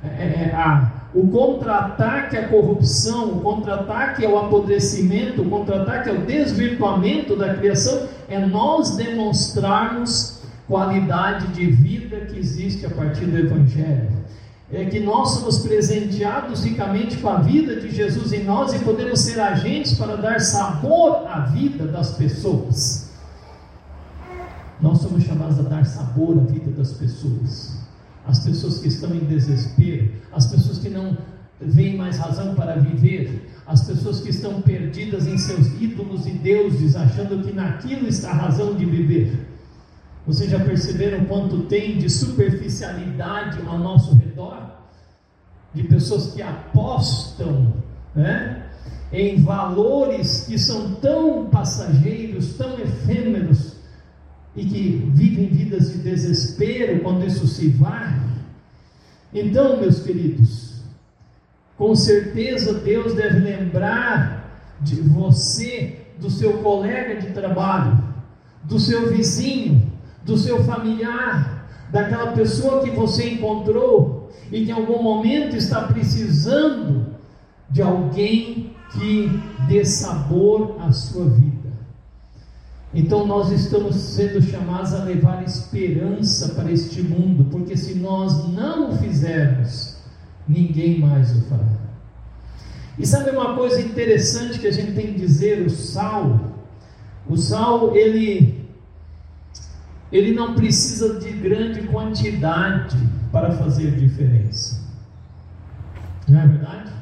É, 0.02 0.08
é, 0.08 0.50
é 0.50 0.54
a 0.54 1.04
o 1.14 1.28
contra-ataque 1.28 2.36
à 2.36 2.48
corrupção, 2.48 3.36
o 3.36 3.40
contra-ataque 3.40 4.26
ao 4.26 4.46
apodrecimento, 4.46 5.42
o 5.42 5.48
contra-ataque 5.48 6.10
ao 6.10 6.16
desvirtuamento 6.18 7.36
da 7.36 7.54
criação 7.54 8.08
é 8.28 8.44
nós 8.44 8.96
demonstrarmos 8.96 10.42
qualidade 10.66 11.46
de 11.48 11.66
vida 11.66 12.22
que 12.22 12.36
existe 12.36 12.84
a 12.84 12.90
partir 12.90 13.26
do 13.26 13.38
Evangelho. 13.38 14.24
É 14.75 14.85
que 14.87 15.00
nós 15.00 15.31
somos 15.31 15.59
presenteados 15.59 16.64
ricamente 16.64 17.19
com 17.19 17.28
a 17.28 17.38
vida 17.38 17.81
de 17.81 17.90
Jesus 17.90 18.33
em 18.33 18.45
nós 18.45 18.73
e 18.75 18.81
podemos 18.81 19.21
ser 19.21 19.40
agentes 19.40 19.97
para 19.97 20.16
dar 20.16 20.40
sabor 20.40 21.26
à 21.28 21.40
vida 21.40 21.87
das 21.87 22.16
pessoas. 22.16 23.11
Nós 24.81 24.99
somos 24.99 25.23
chamados 25.23 25.59
a 25.61 25.62
dar 25.62 25.87
sabor 25.87 26.38
à 26.38 26.43
vida 26.43 26.71
das 26.73 26.93
pessoas 26.93 27.85
as 28.26 28.38
pessoas 28.38 28.78
que 28.78 28.88
estão 28.88 29.14
em 29.14 29.21
desespero, 29.21 30.11
as 30.33 30.47
pessoas 30.47 30.78
que 30.78 30.88
não 30.88 31.16
veem 31.61 31.97
mais 31.97 32.19
razão 32.19 32.54
para 32.54 32.76
viver, 32.76 33.50
as 33.66 33.87
pessoas 33.87 34.21
que 34.21 34.31
estão 34.31 34.61
perdidas 34.62 35.26
em 35.26 35.38
seus 35.38 35.66
ídolos 35.81 36.26
e 36.26 36.31
deuses, 36.31 36.97
achando 36.97 37.43
que 37.45 37.52
naquilo 37.52 38.09
está 38.09 38.31
a 38.31 38.35
razão 38.35 38.75
de 38.75 38.85
viver. 38.85 39.53
Vocês 40.26 40.50
já 40.50 40.59
perceberam 40.59 41.26
quanto 41.26 41.64
tem 41.64 41.99
de 41.99 42.09
superficialidade 42.09 43.61
ao 43.66 43.78
nosso 43.78 44.14
redor? 44.16 44.71
De 45.75 45.83
pessoas 45.83 46.33
que 46.33 46.40
apostam 46.40 47.75
né, 48.14 48.66
em 49.12 49.43
valores 49.43 50.45
que 50.47 50.59
são 50.59 50.95
tão 50.95 51.47
passageiros, 51.47 52.54
tão 52.54 52.78
efêmeros, 52.78 53.75
e 54.57 54.64
que 54.64 55.11
vivem 55.12 55.49
vidas 55.49 55.93
de 55.93 55.99
desespero 55.99 57.00
quando 57.00 57.26
isso 57.26 57.47
se 57.47 57.69
vai. 57.69 58.21
Então, 59.33 59.81
meus 59.81 60.00
queridos, 60.00 60.83
com 61.76 61.95
certeza 61.95 62.75
Deus 62.75 63.14
deve 63.14 63.40
lembrar 63.40 64.45
de 64.81 65.00
você, 65.00 66.07
do 66.21 66.31
seu 66.31 66.59
colega 66.59 67.21
de 67.21 67.33
trabalho, 67.33 68.02
do 68.62 68.78
seu 68.78 69.12
vizinho, 69.12 69.93
do 70.25 70.37
seu 70.37 70.64
familiar, 70.64 71.69
daquela 71.90 72.33
pessoa 72.33 72.83
que 72.83 72.90
você 72.90 73.31
encontrou 73.31 74.31
e 74.50 74.64
que 74.64 74.71
em 74.71 74.75
algum 74.75 75.02
momento 75.02 75.57
está 75.57 75.83
precisando 75.83 77.07
de 77.71 77.83
alguém 77.83 78.75
que 78.93 79.43
dê 79.69 79.85
sabor 79.85 80.76
à 80.81 80.93
sua 80.93 81.26
vida. 81.26 81.54
Então 82.93 83.26
nós 83.26 83.50
estamos 83.50 83.97
sendo 83.97 84.40
chamados 84.40 84.95
a 84.95 85.02
levar 85.02 85.43
esperança 85.43 86.50
para 86.50 86.71
este 86.71 87.02
mundo, 87.02 87.47
porque 87.50 87.76
se 87.76 87.95
nós 87.97 88.49
não 88.49 88.90
o 88.90 88.97
fizermos, 88.97 89.97
ninguém 90.47 91.00
mais 91.00 91.37
o 91.37 91.43
fará. 91.49 91.85
E 92.97 93.04
sabe 93.04 93.31
uma 93.31 93.57
coisa 93.57 93.81
interessante 93.81 94.61
que 94.61 94.69
a 94.69 94.73
gente 94.73 94.93
tem 94.93 95.09
que 95.09 95.19
dizer, 95.19 95.66
o 95.66 95.71
sal, 95.71 96.52
o 97.28 97.37
sal 97.37 97.97
ele 97.97 98.63
ele 100.14 100.33
não 100.33 100.54
precisa 100.54 101.18
de 101.18 101.28
grande 101.33 101.83
quantidade 101.88 102.97
para 103.33 103.50
fazer 103.50 103.97
diferença. 103.97 104.80
Não 106.28 106.40
é 106.40 106.47
verdade? 106.47 106.92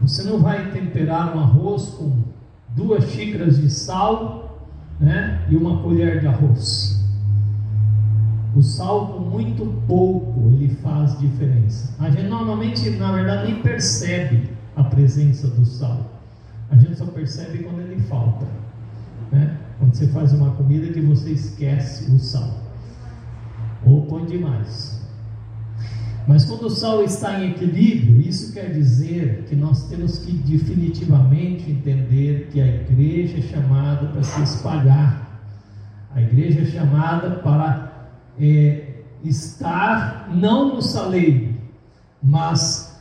Você 0.00 0.22
não 0.22 0.40
vai 0.40 0.70
temperar 0.70 1.36
um 1.36 1.40
arroz 1.40 1.88
com 1.88 2.22
duas 2.68 3.10
xícaras 3.10 3.60
de 3.60 3.68
sal 3.68 4.64
né, 5.00 5.44
e 5.48 5.56
uma 5.56 5.82
colher 5.82 6.20
de 6.20 6.28
arroz. 6.28 7.04
O 8.54 8.62
sal 8.62 9.08
com 9.08 9.18
muito 9.18 9.66
pouco 9.88 10.50
ele 10.52 10.76
faz 10.76 11.18
diferença. 11.18 11.96
A 11.98 12.10
gente 12.10 12.28
normalmente, 12.28 12.88
na 12.90 13.10
verdade, 13.10 13.50
nem 13.50 13.60
percebe 13.60 14.50
a 14.76 14.84
presença 14.84 15.48
do 15.48 15.66
sal. 15.66 15.98
A 16.70 16.76
gente 16.76 16.94
só 16.94 17.06
percebe 17.06 17.64
quando 17.64 17.80
ele 17.80 18.00
falta. 18.02 18.46
Né? 19.32 19.63
Quando 19.78 19.94
você 19.94 20.08
faz 20.08 20.32
uma 20.32 20.52
comida 20.52 20.92
que 20.92 21.00
você 21.00 21.30
esquece 21.30 22.10
o 22.10 22.18
sal. 22.18 22.62
Ou 23.84 24.06
põe 24.06 24.24
demais. 24.24 24.94
Mas 26.26 26.44
quando 26.44 26.66
o 26.66 26.70
sal 26.70 27.04
está 27.04 27.38
em 27.40 27.50
equilíbrio, 27.50 28.20
isso 28.20 28.52
quer 28.52 28.72
dizer 28.72 29.44
que 29.46 29.54
nós 29.54 29.88
temos 29.88 30.18
que 30.20 30.32
definitivamente 30.32 31.70
entender 31.70 32.48
que 32.50 32.60
a 32.60 32.66
igreja 32.66 33.38
é 33.38 33.42
chamada 33.42 34.06
para 34.06 34.22
se 34.22 34.42
espalhar. 34.42 35.42
A 36.14 36.22
igreja 36.22 36.62
é 36.62 36.64
chamada 36.64 37.30
para 37.30 38.08
é, 38.40 39.02
estar 39.22 40.30
não 40.34 40.76
no 40.76 40.82
saleiro, 40.82 41.54
mas 42.22 42.98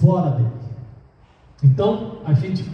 fora 0.00 0.30
dele. 0.30 0.62
Então, 1.62 2.18
a 2.24 2.32
gente, 2.32 2.64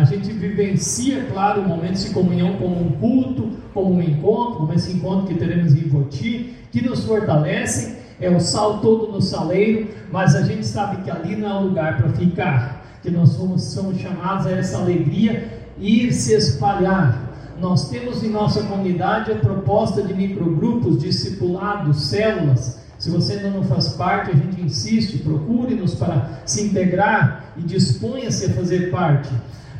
a 0.00 0.04
gente 0.04 0.30
vivencia, 0.32 1.26
claro, 1.32 1.62
momentos 1.62 2.04
de 2.04 2.10
comunhão 2.10 2.56
como 2.56 2.80
um 2.80 2.90
culto, 2.92 3.50
como 3.72 3.94
um 3.94 4.02
encontro, 4.02 4.58
como 4.58 4.72
esse 4.72 4.92
encontro 4.92 5.26
que 5.26 5.34
teremos 5.34 5.74
em 5.74 5.88
Voti, 5.88 6.54
que 6.70 6.82
nos 6.82 7.04
fortalecem, 7.04 7.96
é 8.20 8.30
o 8.30 8.40
sal 8.40 8.80
todo 8.80 9.12
no 9.12 9.20
saleiro, 9.20 9.88
mas 10.10 10.34
a 10.34 10.42
gente 10.42 10.66
sabe 10.66 11.02
que 11.02 11.10
ali 11.10 11.36
não 11.36 11.48
é 11.48 11.60
lugar 11.60 11.96
para 11.98 12.08
ficar, 12.10 12.98
que 13.02 13.10
nós 13.10 13.30
somos, 13.30 13.62
somos 13.64 13.98
chamados 13.98 14.46
a 14.46 14.52
essa 14.52 14.78
alegria 14.78 15.48
ir 15.78 16.12
se 16.12 16.34
espalhar. 16.34 17.26
Nós 17.60 17.88
temos 17.88 18.22
em 18.22 18.28
nossa 18.28 18.62
comunidade 18.62 19.32
a 19.32 19.36
proposta 19.36 20.02
de 20.02 20.12
microgrupos, 20.12 20.98
discipulados, 20.98 22.06
células. 22.06 22.80
Se 22.98 23.10
você 23.10 23.34
ainda 23.34 23.50
não 23.50 23.64
faz 23.64 23.90
parte, 23.90 24.30
a 24.30 24.34
gente 24.34 24.60
insiste, 24.60 25.18
procure-nos 25.18 25.94
para 25.94 26.40
se 26.44 26.62
integrar 26.62 27.52
e 27.56 27.62
disponha-se 27.62 28.46
a 28.46 28.50
fazer 28.50 28.90
parte. 28.90 29.30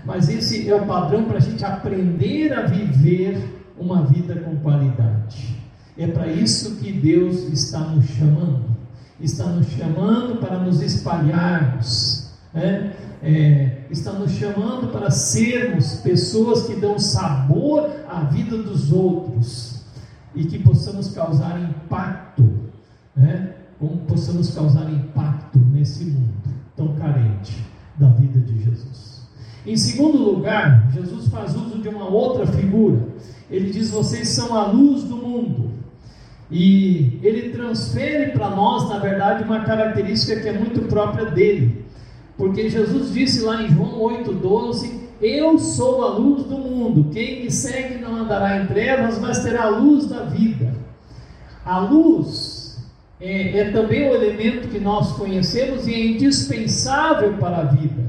Mas 0.07 0.29
esse 0.29 0.69
é 0.71 0.75
o 0.75 0.87
padrão 0.87 1.25
para 1.25 1.39
a 1.39 1.41
gente 1.41 1.65
aprender 1.65 2.53
a 2.53 2.63
viver 2.63 3.65
uma 3.77 4.05
vida 4.05 4.37
com 4.37 4.57
qualidade. 4.59 5.57
É 5.99 6.07
para 6.07 6.29
isso 6.29 6.77
que 6.77 6.93
Deus 6.93 7.49
está 7.53 7.81
nos 7.81 8.07
chamando. 8.07 8.65
Está 9.21 9.47
nos 9.47 9.67
chamando 9.71 10.37
para 10.37 10.61
nos 10.61 10.81
espalharmos. 10.81 12.31
Né? 12.55 12.95
É, 13.21 13.79
está 13.91 14.13
nos 14.13 14.31
chamando 14.33 14.93
para 14.93 15.11
sermos 15.11 15.95
pessoas 15.97 16.67
que 16.67 16.77
dão 16.77 16.99
sabor 16.99 17.91
à 18.09 18.21
vida 18.21 18.57
dos 18.59 18.93
outros 18.93 19.85
e 20.35 20.45
que 20.45 20.59
possamos 20.61 21.13
causar 21.13 21.59
impacto, 21.61 22.49
né? 23.17 23.55
como 23.81 23.97
possamos 24.03 24.55
causar 24.55 24.89
impacto 24.91 25.59
nesse 25.59 26.05
mundo 26.05 26.37
tão 26.77 26.95
carente 26.95 27.67
da 27.99 28.11
vida 28.11 28.39
de 28.39 28.63
Jesus. 28.63 29.06
Em 29.67 29.77
segundo 29.77 30.19
lugar, 30.19 30.89
Jesus 30.95 31.29
faz 31.29 31.57
uso 31.57 31.79
de 31.79 31.89
uma 31.89 32.09
outra 32.09 32.47
figura. 32.47 33.09
Ele 33.51 33.71
diz: 33.71 33.91
Vocês 33.91 34.29
são 34.29 34.57
a 34.57 34.67
luz 34.67 35.03
do 35.03 35.17
mundo. 35.17 35.73
E 36.51 37.19
ele 37.23 37.51
transfere 37.51 38.31
para 38.31 38.51
nós, 38.51 38.89
na 38.89 39.01
verdade, 39.01 39.43
uma 39.43 39.65
característica 39.65 40.41
que 40.41 40.49
é 40.49 40.53
muito 40.53 40.83
própria 40.83 41.27
dele. 41.27 41.85
Porque 42.37 42.69
Jesus 42.69 43.13
disse 43.13 43.41
lá 43.41 43.63
em 43.63 43.71
João 43.71 43.99
8,12: 43.99 44.93
Eu 45.21 45.59
sou 45.59 46.05
a 46.05 46.11
luz 46.11 46.45
do 46.45 46.59
mundo, 46.59 47.11
quem 47.13 47.43
me 47.43 47.51
segue 47.51 47.99
não 47.99 48.17
andará 48.17 48.63
em 48.63 48.67
trevas, 48.67 49.19
mas 49.19 49.43
terá 49.43 49.65
a 49.65 49.71
luz 49.71 50.07
da 50.07 50.23
vida. 50.25 50.75
A 51.65 51.81
luz 51.81 52.79
é, 53.21 53.59
é 53.59 53.71
também 53.73 54.09
o 54.09 54.15
elemento 54.15 54.69
que 54.69 54.79
nós 54.79 55.13
conhecemos 55.13 55.89
e 55.89 55.95
é 55.95 56.07
indispensável 56.07 57.33
para 57.39 57.59
a 57.59 57.65
vida. 57.65 58.06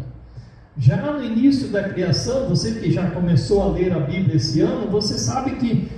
Já 0.79 0.98
no 0.98 1.24
início 1.24 1.69
da 1.69 1.89
criação, 1.89 2.48
você 2.48 2.72
que 2.74 2.91
já 2.91 3.10
começou 3.10 3.63
a 3.63 3.72
ler 3.72 3.91
a 3.91 4.00
Bíblia 4.00 4.36
esse 4.36 4.62
ano, 4.62 4.91
você 4.91 5.17
sabe 5.17 5.51
que 5.55 5.89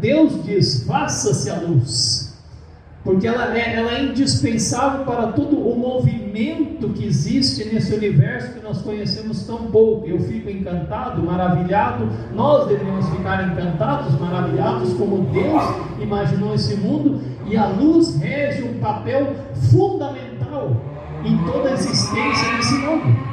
Deus 0.00 0.44
diz: 0.44 0.84
faça-se 0.84 1.48
a 1.48 1.60
luz, 1.60 2.36
porque 3.04 3.28
ela 3.28 3.56
é, 3.56 3.76
ela 3.76 3.92
é 3.92 4.04
indispensável 4.04 5.04
para 5.04 5.28
todo 5.28 5.56
o 5.56 5.78
movimento 5.78 6.88
que 6.90 7.06
existe 7.06 7.64
nesse 7.72 7.94
universo 7.94 8.54
que 8.54 8.60
nós 8.60 8.82
conhecemos 8.82 9.46
tão 9.46 9.70
pouco. 9.70 10.06
Eu 10.06 10.18
fico 10.20 10.50
encantado, 10.50 11.22
maravilhado, 11.22 12.08
nós 12.34 12.66
devemos 12.66 13.08
ficar 13.10 13.52
encantados, 13.52 14.18
maravilhados, 14.18 14.94
como 14.94 15.26
Deus 15.32 15.62
imaginou 16.00 16.54
esse 16.54 16.74
mundo, 16.74 17.20
e 17.46 17.56
a 17.56 17.66
luz 17.66 18.16
rege 18.16 18.64
um 18.64 18.80
papel 18.80 19.34
fundamental 19.70 20.76
em 21.24 21.38
toda 21.44 21.68
a 21.68 21.72
existência 21.72 22.56
desse 22.56 22.74
mundo. 22.74 23.27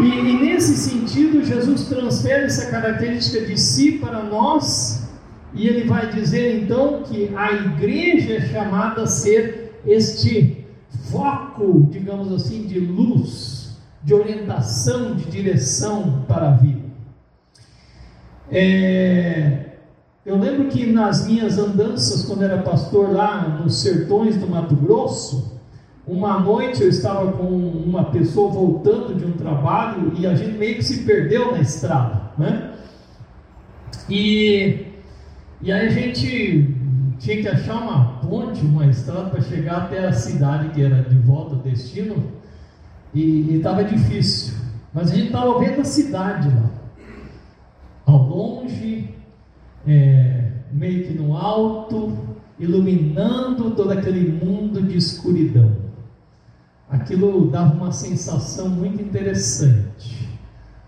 E, 0.00 0.06
e, 0.06 0.42
nesse 0.42 0.76
sentido, 0.76 1.44
Jesus 1.44 1.86
transfere 1.86 2.44
essa 2.46 2.70
característica 2.70 3.44
de 3.44 3.58
si 3.60 3.92
para 3.98 4.22
nós, 4.22 5.08
e 5.52 5.68
ele 5.68 5.84
vai 5.88 6.10
dizer 6.10 6.62
então 6.62 7.02
que 7.02 7.30
a 7.36 7.52
igreja 7.52 8.34
é 8.34 8.40
chamada 8.40 9.02
a 9.02 9.06
ser 9.06 9.80
este 9.86 10.66
foco, 11.10 11.86
digamos 11.90 12.32
assim, 12.32 12.66
de 12.66 12.80
luz, 12.80 13.78
de 14.02 14.14
orientação, 14.14 15.14
de 15.14 15.24
direção 15.24 16.24
para 16.26 16.48
a 16.48 16.56
vida. 16.56 16.84
É, 18.50 19.64
eu 20.26 20.38
lembro 20.38 20.68
que 20.68 20.86
nas 20.86 21.26
minhas 21.26 21.58
andanças, 21.58 22.24
quando 22.24 22.42
era 22.42 22.62
pastor 22.62 23.12
lá 23.12 23.60
nos 23.60 23.80
sertões 23.80 24.36
do 24.36 24.46
Mato 24.46 24.74
Grosso, 24.74 25.53
uma 26.06 26.38
noite 26.38 26.82
eu 26.82 26.88
estava 26.88 27.32
com 27.32 27.46
uma 27.46 28.04
pessoa 28.04 28.50
voltando 28.52 29.14
de 29.14 29.24
um 29.24 29.32
trabalho 29.32 30.12
e 30.18 30.26
a 30.26 30.34
gente 30.34 30.58
meio 30.58 30.76
que 30.76 30.82
se 30.82 31.04
perdeu 31.04 31.52
na 31.52 31.60
estrada, 31.60 32.30
né? 32.36 32.72
E, 34.08 34.86
e 35.62 35.72
aí 35.72 35.86
a 35.86 35.90
gente 35.90 36.76
tinha 37.18 37.40
que 37.40 37.48
achar 37.48 37.82
uma 37.82 38.18
ponte, 38.18 38.62
uma 38.66 38.86
estrada 38.86 39.30
para 39.30 39.40
chegar 39.40 39.84
até 39.84 40.06
a 40.06 40.12
cidade 40.12 40.68
que 40.70 40.82
era 40.82 41.02
de 41.02 41.16
volta, 41.16 41.56
destino, 41.56 42.22
e 43.14 43.56
estava 43.56 43.82
difícil. 43.82 44.58
Mas 44.92 45.10
a 45.10 45.14
gente 45.14 45.28
estava 45.28 45.58
vendo 45.58 45.80
a 45.80 45.84
cidade 45.84 46.48
lá, 46.48 46.70
ao 48.04 48.28
longe, 48.28 49.08
é, 49.86 50.50
meio 50.70 51.06
que 51.06 51.14
no 51.14 51.34
alto, 51.34 52.18
iluminando 52.58 53.70
todo 53.70 53.90
aquele 53.90 54.44
mundo 54.44 54.82
de 54.82 54.98
escuridão 54.98 55.83
aquilo 56.94 57.50
dava 57.50 57.74
uma 57.74 57.92
sensação 57.92 58.68
muito 58.68 59.02
interessante 59.02 60.28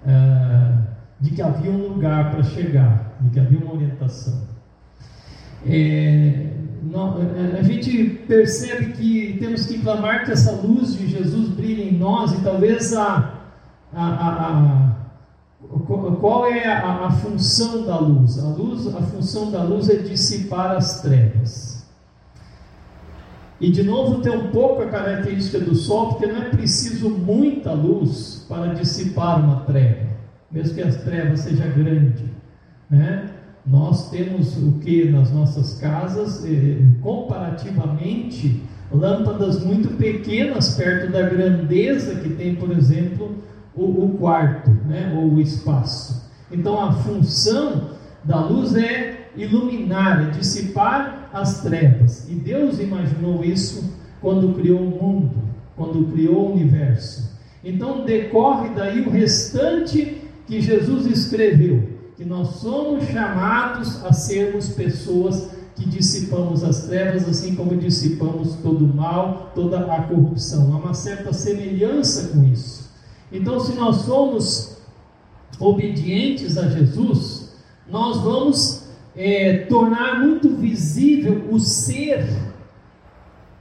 uh, 0.05 0.87
de 1.21 1.31
que 1.31 1.43
havia 1.43 1.71
um 1.71 1.89
lugar 1.89 2.31
para 2.31 2.43
chegar, 2.43 3.17
de 3.21 3.31
que 3.31 3.41
havia 3.41 3.59
uma 3.59 3.75
orientação. 3.75 4.47
É, 5.67 6.53
a 7.59 7.63
gente 7.63 8.05
percebe 8.29 8.93
que 8.93 9.37
temos 9.41 9.67
que 9.67 9.79
clamar 9.79 10.25
que 10.25 10.31
essa 10.31 10.53
luz 10.53 10.97
de 10.97 11.09
Jesus 11.09 11.49
brilhe 11.49 11.89
em 11.89 11.99
nós 11.99 12.33
e 12.33 12.43
talvez 12.43 12.95
a, 12.95 13.41
a, 13.93 14.07
a, 14.07 14.61
a 14.61 14.97
qual 16.21 16.47
é 16.47 16.67
a, 16.69 17.07
a 17.07 17.11
função 17.11 17.85
da 17.85 17.99
luz? 17.99 18.39
A 18.39 18.49
luz, 18.49 18.87
a 18.95 19.03
função 19.03 19.51
da 19.51 19.65
luz 19.65 19.89
é 19.89 19.97
dissipar 19.97 20.77
as 20.77 21.01
trevas. 21.01 21.76
E 23.61 23.71
de 23.71 23.83
novo 23.83 24.21
tem 24.21 24.33
um 24.33 24.49
pouco 24.49 24.83
a 24.83 24.87
característica 24.87 25.59
do 25.59 25.75
sol, 25.75 26.09
porque 26.11 26.27
não 26.27 26.43
é 26.43 26.51
preciso 26.51 27.09
muita 27.09 27.73
luz 27.73 28.45
para 28.49 28.75
dissipar 28.75 29.43
uma 29.43 29.61
treva, 29.61 30.09
mesmo 30.51 30.75
que 30.75 30.83
as 30.83 30.97
trevas 30.97 31.41
seja 31.41 31.67
grande. 31.67 32.25
Né? 32.91 33.31
Nós 33.67 34.11
temos 34.11 34.57
o 34.59 34.73
que 34.73 35.11
nas 35.11 35.33
nossas 35.33 35.79
casas, 35.81 36.45
eh, 36.45 36.79
comparativamente, 37.03 38.63
lâmpadas 38.93 39.65
muito 39.65 39.97
pequenas 39.97 40.77
perto 40.77 41.11
da 41.11 41.23
grandeza 41.23 42.15
que 42.17 42.29
tem, 42.29 42.55
por 42.55 42.71
exemplo, 42.71 43.37
o, 43.75 44.05
o 44.05 44.19
quarto, 44.19 44.71
né? 44.87 45.15
ou 45.17 45.33
o 45.33 45.41
espaço. 45.41 46.31
Então 46.53 46.79
a 46.81 46.93
função 46.93 47.91
da 48.23 48.39
luz 48.45 48.77
é 48.77 49.31
iluminar, 49.35 50.29
é 50.29 50.31
dissipar 50.31 51.26
as 51.41 51.63
trevas. 51.63 52.27
E 52.29 52.35
Deus 52.35 52.81
imaginou 52.81 53.45
isso 53.45 53.95
quando 54.21 54.55
criou 54.55 54.81
o 54.81 55.03
mundo, 55.03 55.35
quando 55.77 56.11
criou 56.13 56.49
o 56.49 56.53
universo. 56.55 57.37
Então 57.63 58.05
decorre 58.05 58.71
daí 58.71 59.03
o 59.03 59.11
restante 59.11 60.23
que 60.47 60.61
Jesus 60.61 61.07
escreveu, 61.07 61.91
que 62.17 62.25
nós 62.25 62.57
somos 62.57 63.05
chamados 63.05 64.05
a 64.05 64.13
sermos 64.13 64.69
pessoas 64.71 65.51
que 65.75 65.87
dissipamos 65.87 66.65
as 66.65 66.85
trevas, 66.85 67.29
assim 67.29 67.55
como 67.55 67.77
dissipamos 67.77 68.55
todo 68.63 68.87
o 68.87 68.95
mal, 68.95 69.53
toda 69.55 69.93
a 69.93 70.03
corrupção. 70.05 70.73
Há 70.73 70.79
uma 70.79 70.95
certa 70.95 71.35
semelhança 71.35 72.29
com 72.29 72.45
isso. 72.45 72.91
Então, 73.31 73.61
se 73.61 73.75
nós 73.75 73.97
somos 73.97 74.79
obedientes 75.59 76.57
a 76.57 76.69
Jesus, 76.69 77.57
nós 77.91 78.21
vamos 78.23 78.86
é, 79.17 79.59
tornar 79.69 80.21
muito 80.21 80.51
visível 80.57 81.47
o 81.51 81.59
ser, 81.59 82.27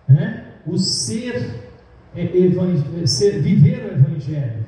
né? 0.07 0.45
o 0.67 0.77
ser, 0.77 1.71
é, 2.15 2.27
ser, 3.05 3.41
viver 3.41 3.85
o 3.85 3.93
Evangelho. 3.93 4.65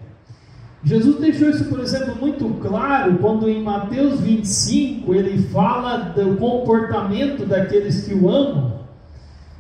Jesus 0.84 1.20
deixou 1.20 1.50
isso, 1.50 1.66
por 1.66 1.82
exemplo, 1.82 2.16
muito 2.16 2.48
claro 2.62 3.18
quando 3.18 3.50
em 3.50 3.62
Mateus 3.62 4.22
25 4.22 5.14
ele 5.14 5.38
fala 5.50 5.98
do 5.98 6.38
comportamento 6.38 7.46
daqueles 7.46 8.08
que 8.08 8.14
o 8.14 8.30
amam, 8.30 8.78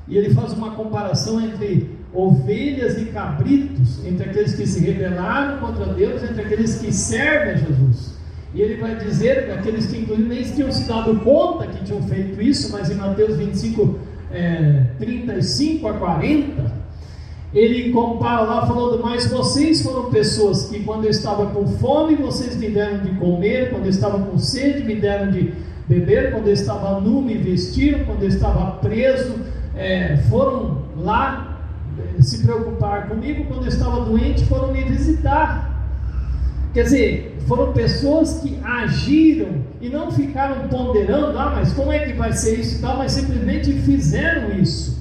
e 0.07 0.17
ele 0.17 0.33
faz 0.33 0.53
uma 0.53 0.71
comparação 0.71 1.41
entre 1.41 1.97
ovelhas 2.13 2.97
e 3.01 3.05
cabritos, 3.05 4.05
entre 4.05 4.29
aqueles 4.29 4.55
que 4.55 4.65
se 4.65 4.79
rebelaram 4.79 5.59
contra 5.59 5.85
Deus, 5.87 6.23
entre 6.23 6.41
aqueles 6.41 6.77
que 6.77 6.93
servem 6.93 7.53
a 7.53 7.57
Jesus. 7.57 8.06
E 8.57 8.61
ele 8.63 8.77
vai 8.77 8.95
dizer, 8.95 9.51
aqueles 9.51 9.85
que 9.85 9.99
inclusive 9.99 10.27
nem 10.27 10.41
tinham 10.41 10.71
se 10.71 10.87
dado 10.87 11.15
conta 11.19 11.67
que 11.67 11.85
tinham 11.85 12.01
feito 12.01 12.41
isso, 12.41 12.71
mas 12.71 12.89
em 12.89 12.95
Mateus 12.95 13.37
25, 13.37 13.99
é, 14.31 14.83
35 14.97 15.87
a 15.87 15.93
40, 15.93 16.71
ele 17.53 17.91
compara 17.91 18.41
lá 18.41 18.65
falando, 18.65 18.99
mas 19.03 19.27
vocês 19.27 19.83
foram 19.83 20.09
pessoas 20.09 20.69
que 20.69 20.79
quando 20.83 21.03
eu 21.03 21.11
estava 21.11 21.45
com 21.51 21.67
fome, 21.67 22.15
vocês 22.15 22.55
me 22.57 22.67
deram 22.67 22.97
de 23.03 23.11
comer, 23.17 23.69
quando 23.69 23.83
eu 23.83 23.91
estava 23.91 24.17
com 24.17 24.39
sede, 24.39 24.83
me 24.83 24.95
deram 24.95 25.31
de 25.31 25.53
beber, 25.87 26.31
quando 26.31 26.47
eu 26.47 26.53
estava 26.53 26.99
nu, 26.99 27.21
me 27.21 27.37
vestiram, 27.37 28.05
quando 28.05 28.23
eu 28.23 28.27
estava 28.27 28.71
preso, 28.77 29.35
é, 29.75 30.17
foram 30.31 30.81
lá 30.97 31.59
é, 31.99 32.23
se 32.23 32.39
preocupar 32.43 33.07
comigo, 33.07 33.45
quando 33.45 33.65
eu 33.65 33.69
estava 33.69 34.03
doente, 34.03 34.45
foram 34.45 34.73
me 34.73 34.83
visitar. 34.83 35.76
Quer 36.77 36.83
dizer, 36.83 37.37
foram 37.47 37.73
pessoas 37.73 38.39
que 38.39 38.59
agiram 38.63 39.63
e 39.81 39.89
não 39.89 40.11
ficaram 40.11 40.67
ponderando, 40.67 41.35
ah, 41.35 41.53
mas 41.55 41.73
como 41.73 41.91
é 41.91 42.05
que 42.05 42.13
vai 42.13 42.31
ser 42.33 42.59
isso 42.59 42.77
e 42.77 42.81
tal, 42.81 42.99
mas 42.99 43.13
simplesmente 43.13 43.73
fizeram 43.81 44.51
isso. 44.59 44.95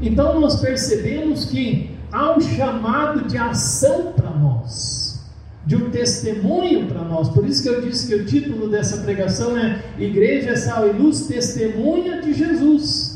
Então 0.00 0.40
nós 0.40 0.60
percebemos 0.60 1.44
que 1.44 1.88
há 2.10 2.36
um 2.36 2.40
chamado 2.40 3.28
de 3.28 3.38
ação 3.38 4.12
para 4.14 4.30
nós, 4.30 5.24
de 5.64 5.76
um 5.76 5.88
testemunho 5.88 6.88
para 6.88 7.02
nós. 7.02 7.28
Por 7.28 7.46
isso 7.46 7.62
que 7.62 7.68
eu 7.68 7.80
disse 7.80 8.08
que 8.08 8.16
o 8.16 8.26
título 8.26 8.68
dessa 8.68 8.96
pregação 9.02 9.56
é 9.56 9.84
Igreja 10.00 10.56
Sal 10.56 10.88
e 10.88 10.92
Luz, 10.94 11.28
Testemunha 11.28 12.20
de 12.20 12.34
Jesus. 12.34 13.11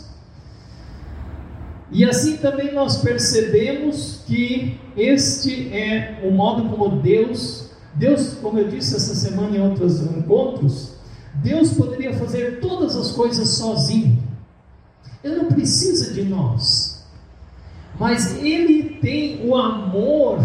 E 1.90 2.04
assim 2.04 2.36
também 2.38 2.72
nós 2.74 2.98
percebemos 2.98 4.22
que 4.26 4.78
este 4.96 5.72
é 5.72 6.20
o 6.24 6.30
modo 6.30 6.68
como 6.68 7.00
Deus, 7.00 7.70
Deus, 7.94 8.34
como 8.42 8.58
eu 8.58 8.68
disse 8.68 8.96
essa 8.96 9.14
semana 9.14 9.56
em 9.56 9.60
outros 9.60 10.00
encontros, 10.00 10.96
Deus 11.34 11.74
poderia 11.74 12.12
fazer 12.14 12.60
todas 12.60 12.96
as 12.96 13.12
coisas 13.12 13.48
sozinho. 13.50 14.22
Ele 15.22 15.36
não 15.36 15.46
precisa 15.46 16.12
de 16.12 16.22
nós. 16.22 17.04
Mas 17.98 18.36
Ele 18.42 18.98
tem 19.00 19.46
o 19.46 19.54
amor 19.54 20.40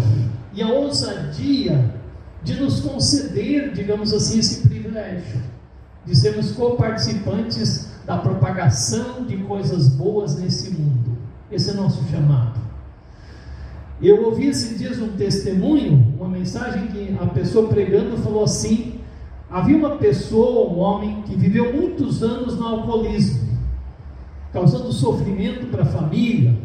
e 0.54 0.62
a 0.62 0.68
ousadia 0.68 1.94
de 2.42 2.54
nos 2.54 2.80
conceder, 2.80 3.72
digamos 3.72 4.12
assim, 4.12 4.38
esse 4.38 4.66
privilégio 4.68 5.42
de 6.04 6.16
sermos 6.16 6.52
coparticipantes 6.52 7.88
da 8.04 8.18
propagação 8.18 9.24
de 9.24 9.36
coisas 9.38 9.88
boas 9.88 10.36
nesse 10.36 10.70
mundo. 10.70 11.11
Esse 11.52 11.70
é 11.70 11.74
nosso 11.74 12.02
chamado. 12.10 12.60
Eu 14.00 14.24
ouvi 14.24 14.46
esses 14.46 14.78
dias 14.78 15.00
um 15.00 15.12
testemunho, 15.16 16.14
uma 16.18 16.28
mensagem 16.28 16.88
que 16.88 17.16
a 17.20 17.26
pessoa 17.26 17.68
pregando 17.68 18.16
falou 18.16 18.44
assim: 18.44 19.00
havia 19.48 19.76
uma 19.76 19.96
pessoa, 19.96 20.72
um 20.72 20.78
homem, 20.78 21.22
que 21.22 21.36
viveu 21.36 21.72
muitos 21.72 22.22
anos 22.22 22.58
no 22.58 22.66
alcoolismo 22.66 23.52
causando 24.52 24.92
sofrimento 24.92 25.66
para 25.68 25.82
a 25.82 25.86
família, 25.86 26.56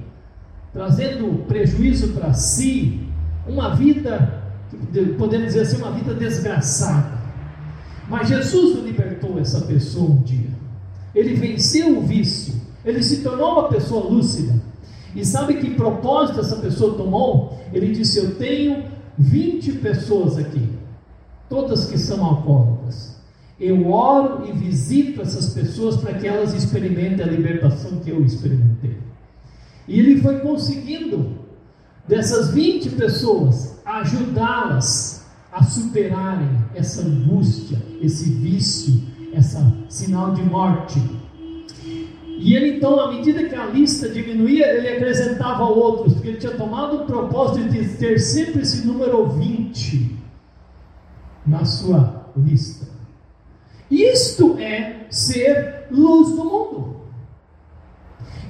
trazendo 0.74 1.46
prejuízo 1.46 2.10
para 2.10 2.34
si, 2.34 3.08
uma 3.48 3.74
vida, 3.76 4.44
podemos 5.18 5.48
dizer 5.48 5.62
assim, 5.62 5.78
uma 5.78 5.92
vida 5.92 6.14
desgraçada. 6.14 7.18
Mas 8.10 8.28
Jesus 8.28 8.84
libertou 8.84 9.40
essa 9.40 9.62
pessoa 9.62 10.12
um 10.12 10.22
dia. 10.22 10.50
Ele 11.16 11.34
venceu 11.34 11.98
o 11.98 12.02
vício, 12.02 12.56
ele 12.84 13.02
se 13.02 13.22
tornou 13.24 13.54
uma 13.54 13.70
pessoa 13.70 14.10
lúcida. 14.10 14.62
E 15.18 15.26
sabe 15.26 15.56
que 15.56 15.72
propósito 15.72 16.42
essa 16.42 16.58
pessoa 16.58 16.96
tomou? 16.96 17.58
Ele 17.74 17.92
disse: 17.92 18.20
Eu 18.20 18.36
tenho 18.36 18.86
20 19.18 19.74
pessoas 19.80 20.38
aqui, 20.38 20.70
todas 21.50 21.90
que 21.90 21.98
são 21.98 22.24
alcoólicas. 22.24 23.18
Eu 23.60 23.90
oro 23.90 24.48
e 24.48 24.52
visito 24.52 25.20
essas 25.20 25.56
pessoas 25.56 25.98
para 25.98 26.14
que 26.14 26.28
elas 26.28 26.54
experimentem 26.54 27.26
a 27.26 27.28
libertação 27.28 27.98
que 27.98 28.12
eu 28.12 28.24
experimentei. 28.24 28.96
E 29.88 30.00
ele 30.00 30.22
foi 30.22 30.38
conseguindo, 30.42 31.32
dessas 32.08 32.52
20 32.52 32.92
pessoas, 32.92 33.80
ajudá-las 33.84 35.26
a 35.52 35.64
superarem 35.64 36.64
essa 36.76 37.02
angústia, 37.02 37.82
esse 38.00 38.30
vício, 38.30 39.02
esse 39.34 39.58
sinal 39.90 40.36
de 40.36 40.44
morte. 40.44 41.02
E 42.38 42.56
ele 42.56 42.78
então, 42.78 43.00
à 43.00 43.12
medida 43.12 43.44
que 43.44 43.56
a 43.56 43.66
lista 43.66 44.10
diminuía, 44.10 44.68
ele 44.68 44.90
acrescentava 44.90 45.64
outros, 45.64 46.14
porque 46.14 46.30
ele 46.30 46.38
tinha 46.38 46.54
tomado 46.54 46.98
o 46.98 47.06
propósito 47.06 47.68
de 47.70 47.88
ter 47.98 48.20
sempre 48.20 48.62
esse 48.62 48.86
número 48.86 49.28
20 49.28 50.18
na 51.46 51.66
sua 51.66 52.28
lista. 52.38 52.88
Isto 53.90 54.58
é 54.60 55.08
ser 55.10 55.88
luz 55.90 56.30
do 56.30 56.44
mundo. 56.44 56.98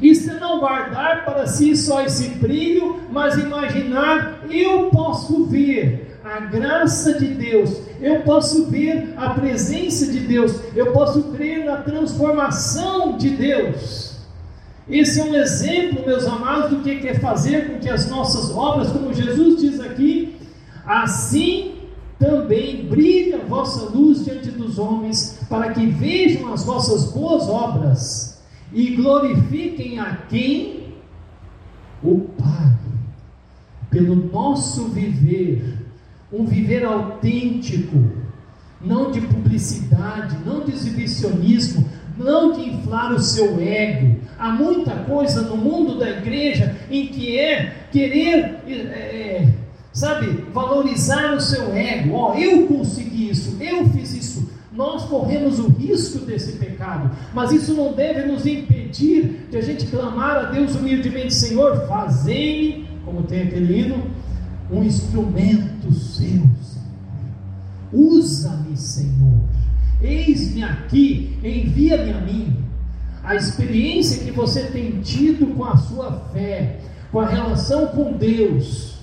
Isto 0.01 0.31
é 0.31 0.39
não 0.39 0.59
guardar 0.59 1.23
para 1.25 1.47
si 1.47 1.75
só 1.75 2.01
esse 2.01 2.29
brilho, 2.29 3.01
mas 3.11 3.37
imaginar: 3.37 4.45
eu 4.49 4.89
posso 4.89 5.45
ver 5.45 6.16
a 6.27 6.41
graça 6.41 7.17
de 7.17 7.27
Deus, 7.27 7.77
eu 8.01 8.21
posso 8.21 8.65
ver 8.65 9.13
a 9.15 9.29
presença 9.29 10.11
de 10.11 10.19
Deus, 10.19 10.59
eu 10.75 10.91
posso 10.91 11.23
crer 11.31 11.63
na 11.63 11.77
transformação 11.77 13.17
de 13.17 13.29
Deus. 13.29 14.17
Esse 14.89 15.19
é 15.21 15.23
um 15.23 15.35
exemplo, 15.35 16.05
meus 16.05 16.25
amados, 16.25 16.69
do 16.71 16.83
que 16.83 16.97
quer 16.97 17.19
fazer 17.19 17.69
com 17.69 17.79
que 17.79 17.89
as 17.89 18.09
nossas 18.09 18.51
obras, 18.55 18.89
como 18.89 19.13
Jesus 19.13 19.61
diz 19.61 19.79
aqui, 19.79 20.35
assim 20.85 21.75
também 22.19 22.87
brilhe 22.87 23.33
a 23.33 23.45
vossa 23.45 23.89
luz 23.89 24.25
diante 24.25 24.49
dos 24.49 24.79
homens, 24.79 25.39
para 25.49 25.71
que 25.71 25.85
vejam 25.85 26.51
as 26.51 26.63
vossas 26.63 27.11
boas 27.11 27.43
obras 27.47 28.41
e 28.73 28.95
glorifiquem 28.95 29.99
a 29.99 30.15
quem? 30.29 30.93
O 32.03 32.19
Pai. 32.19 32.77
Pelo 33.89 34.15
nosso 34.15 34.85
viver, 34.89 35.86
um 36.31 36.45
viver 36.45 36.85
autêntico, 36.85 38.03
não 38.81 39.11
de 39.11 39.21
publicidade, 39.21 40.37
não 40.45 40.63
de 40.63 40.71
exibicionismo, 40.71 41.87
não 42.17 42.51
de 42.53 42.69
inflar 42.69 43.13
o 43.13 43.19
seu 43.19 43.59
ego. 43.59 44.17
Há 44.37 44.51
muita 44.51 44.91
coisa 44.95 45.41
no 45.41 45.57
mundo 45.57 45.97
da 45.97 46.09
igreja 46.09 46.75
em 46.89 47.07
que 47.07 47.37
é 47.37 47.87
querer. 47.91 48.59
É, 48.67 48.71
é, 48.71 49.53
sabe, 49.97 50.45
valorizar 50.53 51.33
o 51.33 51.41
seu 51.41 51.73
ego. 51.73 52.13
Ó, 52.13 52.33
oh, 52.33 52.37
eu 52.37 52.67
consegui 52.67 53.31
isso, 53.31 53.57
eu 53.59 53.89
fiz 53.89 54.13
isso. 54.13 54.51
Nós 54.71 55.05
corremos 55.05 55.57
o 55.57 55.69
risco 55.69 56.19
desse 56.19 56.57
pecado, 56.57 57.09
mas 57.33 57.51
isso 57.51 57.73
não 57.73 57.93
deve 57.93 58.27
nos 58.27 58.45
impedir 58.45 59.47
de 59.49 59.57
a 59.57 59.61
gente 59.61 59.87
clamar 59.87 60.37
a 60.37 60.43
Deus 60.51 60.75
humildemente: 60.75 61.33
Senhor, 61.33 61.87
fazei-me, 61.87 62.87
como 63.03 63.23
tem 63.23 63.43
aquele 63.43 63.79
hino, 63.79 64.03
um 64.71 64.83
instrumento 64.83 65.76
seu, 65.91 66.27
Senhor. 66.27 66.49
Usa-me, 67.91 68.75
Senhor. 68.77 69.41
Eis-me 70.01 70.63
aqui, 70.63 71.37
envia-me 71.43 72.11
a 72.11 72.21
mim. 72.21 72.55
A 73.23 73.35
experiência 73.35 74.23
que 74.23 74.31
você 74.31 74.63
tem 74.63 75.01
tido 75.01 75.55
com 75.55 75.65
a 75.65 75.75
sua 75.75 76.11
fé, 76.33 76.79
com 77.11 77.19
a 77.19 77.27
relação 77.27 77.87
com 77.87 78.13
Deus, 78.13 78.97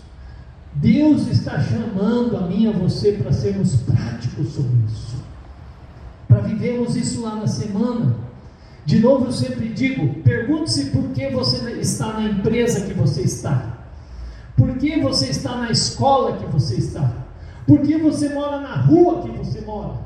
Deus 0.75 1.29
está 1.29 1.61
chamando 1.61 2.37
a 2.37 2.42
mim 2.42 2.64
e 2.64 2.68
a 2.68 2.73
você 2.73 3.12
para 3.12 3.33
sermos 3.33 3.77
práticos 3.77 4.53
sobre 4.53 4.85
isso, 4.87 5.16
para 6.27 6.40
vivermos 6.40 6.97
isso 6.97 7.23
lá 7.23 7.37
na 7.37 7.47
semana. 7.47 8.16
De 8.85 8.99
novo, 9.01 9.27
eu 9.27 9.33
sempre 9.33 9.68
digo: 9.68 10.23
pergunte-se 10.23 10.87
por 10.87 11.11
que 11.11 11.31
você 11.31 11.70
está 11.81 12.14
na 12.14 12.25
empresa 12.25 12.87
que 12.87 12.92
você 12.92 13.23
está, 13.23 13.84
por 14.56 14.76
que 14.78 15.00
você 15.00 15.28
está 15.28 15.56
na 15.56 15.70
escola 15.70 16.36
que 16.36 16.46
você 16.46 16.76
está, 16.76 17.24
por 17.66 17.80
que 17.80 17.96
você 17.96 18.28
mora 18.32 18.60
na 18.60 18.76
rua 18.76 19.22
que 19.22 19.30
você 19.30 19.60
mora. 19.62 20.04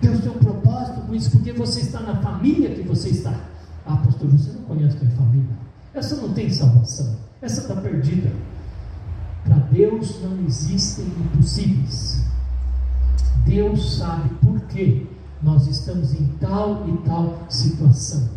Deus 0.00 0.20
tem 0.20 0.30
um 0.30 0.38
propósito 0.38 1.00
com 1.02 1.14
isso, 1.14 1.30
porque 1.30 1.52
você 1.52 1.80
está 1.80 2.00
na 2.00 2.16
família 2.16 2.74
que 2.74 2.82
você 2.82 3.10
está. 3.10 3.32
Ah, 3.86 3.96
pastor, 3.96 4.28
você 4.28 4.50
não 4.52 4.62
conhece 4.62 4.96
minha 4.96 5.16
família. 5.16 5.56
Essa 5.94 6.16
não 6.16 6.32
tem 6.32 6.50
salvação. 6.50 7.16
Essa 7.40 7.60
está 7.60 7.76
perdida. 7.76 8.32
Para 9.44 9.56
Deus 9.56 10.20
não 10.22 10.44
existem 10.44 11.04
impossíveis. 11.04 12.24
Deus 13.44 13.98
sabe 13.98 14.28
por 14.36 14.60
que 14.62 15.08
nós 15.42 15.66
estamos 15.66 16.14
em 16.14 16.26
tal 16.40 16.88
e 16.88 16.96
tal 17.06 17.46
situação. 17.48 18.28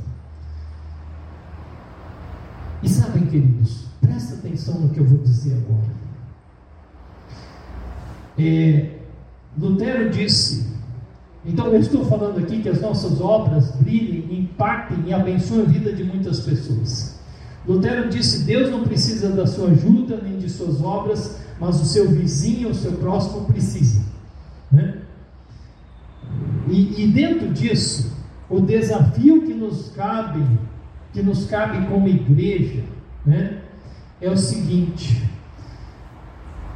E 2.83 2.89
sabem, 2.89 3.25
queridos, 3.25 3.85
presta 4.01 4.35
atenção 4.35 4.79
no 4.79 4.89
que 4.89 4.99
eu 4.99 5.05
vou 5.05 5.19
dizer 5.19 5.53
agora. 5.53 5.95
É, 8.37 8.99
Lutero 9.57 10.09
disse: 10.09 10.75
então 11.45 11.67
eu 11.67 11.79
estou 11.79 12.03
falando 12.05 12.39
aqui 12.39 12.61
que 12.61 12.69
as 12.69 12.81
nossas 12.81 13.21
obras 13.21 13.71
brilhem, 13.75 14.39
impactem 14.39 15.03
e 15.05 15.13
abençoem 15.13 15.61
a 15.61 15.65
vida 15.65 15.93
de 15.93 16.03
muitas 16.03 16.39
pessoas. 16.39 17.19
Lutero 17.67 18.09
disse: 18.09 18.45
Deus 18.45 18.71
não 18.71 18.83
precisa 18.83 19.29
da 19.29 19.45
sua 19.45 19.69
ajuda 19.69 20.19
nem 20.21 20.37
de 20.37 20.49
suas 20.49 20.81
obras, 20.81 21.39
mas 21.59 21.79
o 21.79 21.85
seu 21.85 22.09
vizinho, 22.09 22.69
o 22.69 22.75
seu 22.75 22.93
próximo 22.93 23.45
precisa. 23.45 24.01
Né? 24.71 25.01
E, 26.67 27.03
e 27.03 27.07
dentro 27.07 27.53
disso, 27.53 28.11
o 28.49 28.59
desafio 28.59 29.43
que 29.43 29.53
nos 29.53 29.89
cabe, 29.91 30.43
que 31.15 31.23
nos 31.23 31.45
cabe 31.45 31.87
como 31.87 32.09
igreja, 32.09 32.83
né, 33.25 33.61
é 34.19 34.29
o 34.29 34.35
seguinte: 34.35 35.23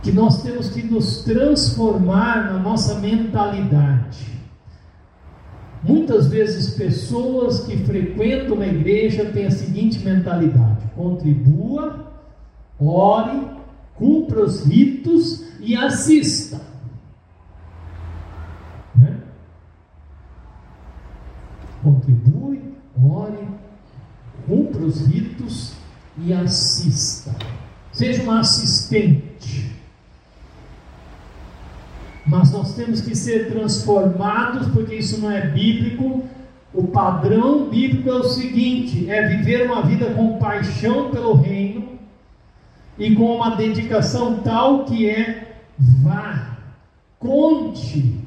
que 0.01 0.13
nós 0.13 0.41
temos 0.41 0.69
que 0.69 0.81
nos 0.81 1.25
transformar 1.25 2.53
na 2.53 2.57
nossa 2.57 2.99
mentalidade. 2.99 4.39
Muitas 5.83 6.27
vezes 6.27 6.73
pessoas 6.75 7.65
que 7.65 7.77
frequentam 7.83 8.55
uma 8.55 8.65
igreja 8.65 9.25
têm 9.25 9.45
a 9.45 9.51
seguinte 9.51 9.99
mentalidade: 10.05 10.87
contribua, 10.95 12.13
ore, 12.79 13.45
cumpra 13.95 14.45
os 14.45 14.65
ritos 14.65 15.43
e 15.59 15.75
assista. 15.75 16.61
Né? 18.95 19.17
Contribui, 21.83 22.61
ore, 23.01 23.49
os 24.89 25.05
ritos 25.07 25.73
e 26.17 26.33
assista. 26.33 27.35
Seja 27.93 28.23
uma 28.23 28.39
assistente. 28.39 29.75
Mas 32.25 32.51
nós 32.51 32.75
temos 32.75 33.01
que 33.01 33.15
ser 33.15 33.51
transformados, 33.51 34.67
porque 34.67 34.95
isso 34.95 35.21
não 35.21 35.31
é 35.31 35.47
bíblico. 35.47 36.23
O 36.73 36.87
padrão 36.87 37.69
bíblico 37.69 38.09
é 38.09 38.13
o 38.13 38.23
seguinte: 38.23 39.09
é 39.09 39.27
viver 39.27 39.65
uma 39.65 39.81
vida 39.83 40.13
com 40.13 40.37
paixão 40.37 41.09
pelo 41.09 41.33
reino 41.33 41.99
e 42.97 43.15
com 43.15 43.35
uma 43.35 43.55
dedicação 43.55 44.39
tal 44.39 44.85
que 44.85 45.09
é 45.09 45.61
vá, 45.77 46.57
conte 47.17 48.19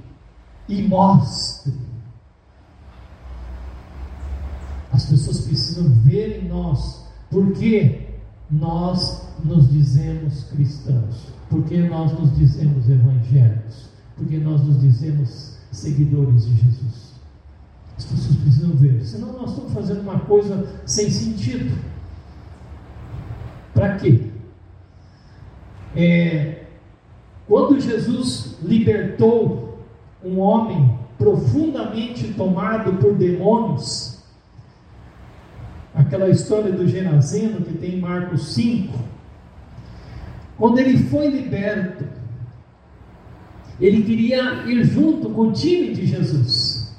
e 0.68 0.82
mostre. 0.82 1.72
As 4.92 5.06
pessoas 5.06 5.41
precisam 5.72 5.90
ver 6.02 6.42
em 6.42 6.48
nós, 6.48 7.06
porque 7.30 8.08
nós 8.50 9.26
nos 9.44 9.70
dizemos 9.70 10.44
cristãos, 10.44 11.28
porque 11.48 11.78
nós 11.88 12.12
nos 12.18 12.36
dizemos 12.36 12.88
evangélicos 12.88 13.92
porque 14.16 14.38
nós 14.38 14.62
nos 14.62 14.80
dizemos 14.80 15.56
seguidores 15.70 16.46
de 16.46 16.54
Jesus. 16.54 17.12
As 17.96 18.04
pessoas 18.04 18.36
precisam 18.36 18.70
ver, 18.70 19.04
senão 19.04 19.32
nós 19.32 19.50
estamos 19.50 19.72
fazendo 19.72 20.02
uma 20.02 20.20
coisa 20.20 20.66
sem 20.86 21.10
sentido. 21.10 21.76
Para 23.74 23.96
quê? 23.96 24.26
É, 25.96 26.64
quando 27.48 27.80
Jesus 27.80 28.56
libertou 28.62 29.78
um 30.24 30.38
homem 30.38 30.98
profundamente 31.18 32.32
tomado 32.34 32.92
por 32.98 33.14
demônios, 33.14 34.11
aquela 35.94 36.28
história 36.28 36.72
do 36.72 36.86
Genazeno 36.86 37.62
que 37.62 37.74
tem 37.74 37.96
em 37.96 38.00
Marcos 38.00 38.54
5, 38.54 38.98
quando 40.56 40.78
ele 40.78 40.98
foi 41.04 41.28
liberto, 41.28 42.04
ele 43.80 44.02
queria 44.02 44.64
ir 44.66 44.84
junto 44.84 45.30
com 45.30 45.48
o 45.48 45.52
time 45.52 45.92
de 45.92 46.06
Jesus. 46.06 46.94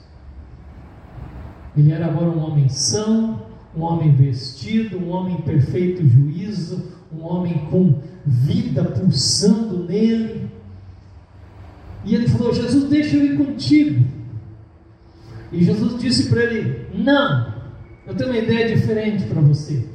Ele 1.78 1.92
era 1.92 2.08
agora 2.08 2.30
um 2.30 2.40
homem 2.40 2.70
são, 2.70 3.46
um 3.76 3.82
homem 3.82 4.14
vestido, 4.14 5.00
um 5.00 5.10
homem 5.10 5.38
perfeito 5.38 6.06
juízo, 6.06 6.92
um 7.12 7.24
homem 7.24 7.58
com 7.72 8.02
vida 8.26 8.84
pulsando 8.84 9.86
nele. 9.86 10.50
E 12.06 12.14
ele 12.14 12.28
falou: 12.28 12.54
Jesus, 12.54 12.84
deixa 12.90 13.16
eu 13.16 13.26
ir 13.26 13.38
contigo. 13.38 14.06
E 15.52 15.64
Jesus 15.64 16.00
disse 16.00 16.30
para 16.30 16.44
ele: 16.44 16.88
Não, 16.94 17.53
eu 18.06 18.16
tenho 18.16 18.30
uma 18.30 18.40
ideia 18.40 18.76
diferente 18.76 19.24
para 19.26 19.42
você. 19.42 19.88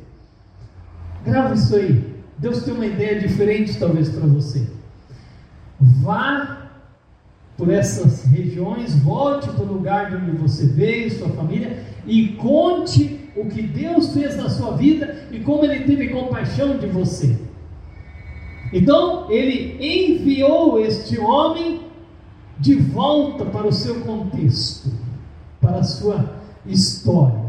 Grava 1.24 1.54
isso 1.54 1.74
aí. 1.76 2.16
Deus 2.38 2.62
tem 2.62 2.74
uma 2.74 2.86
ideia 2.86 3.20
diferente, 3.20 3.78
talvez, 3.78 4.08
para 4.08 4.26
você. 4.26 4.66
Vá 5.80 6.70
por 7.56 7.70
essas 7.70 8.24
regiões, 8.24 8.94
volte 9.00 9.48
para 9.48 9.64
o 9.64 9.72
lugar 9.72 10.10
de 10.10 10.16
onde 10.16 10.30
você 10.36 10.66
veio, 10.66 11.10
sua 11.10 11.28
família, 11.30 11.84
e 12.06 12.28
conte 12.34 13.28
o 13.34 13.46
que 13.46 13.62
Deus 13.62 14.14
fez 14.14 14.36
na 14.36 14.48
sua 14.48 14.76
vida 14.76 15.26
e 15.32 15.40
como 15.40 15.64
Ele 15.64 15.84
teve 15.84 16.08
compaixão 16.08 16.78
de 16.78 16.86
você. 16.86 17.36
Então, 18.72 19.30
ele 19.30 19.78
enviou 19.80 20.78
este 20.78 21.18
homem 21.18 21.80
de 22.58 22.74
volta 22.74 23.44
para 23.46 23.66
o 23.66 23.72
seu 23.72 24.00
contexto, 24.00 24.90
para 25.60 25.78
a 25.78 25.82
sua 25.82 26.34
história. 26.66 27.47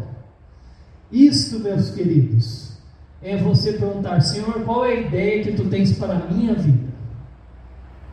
Isto, 1.11 1.59
meus 1.59 1.89
queridos, 1.89 2.73
é 3.21 3.37
você 3.37 3.73
perguntar: 3.73 4.21
Senhor, 4.21 4.63
qual 4.63 4.85
é 4.85 4.93
a 4.93 5.01
ideia 5.01 5.43
que 5.43 5.53
tu 5.53 5.65
tens 5.69 5.97
para 5.97 6.13
a 6.13 6.27
minha 6.27 6.53
vida? 6.53 6.89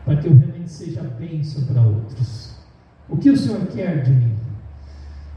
Para 0.05 0.17
que 0.17 0.27
eu 0.27 0.35
seja 0.67 1.01
bênção 1.01 1.63
para 1.65 1.81
outros. 1.81 2.51
O 3.09 3.17
que 3.17 3.29
o 3.29 3.37
Senhor 3.37 3.65
quer 3.67 4.03
de 4.03 4.11
mim? 4.11 4.33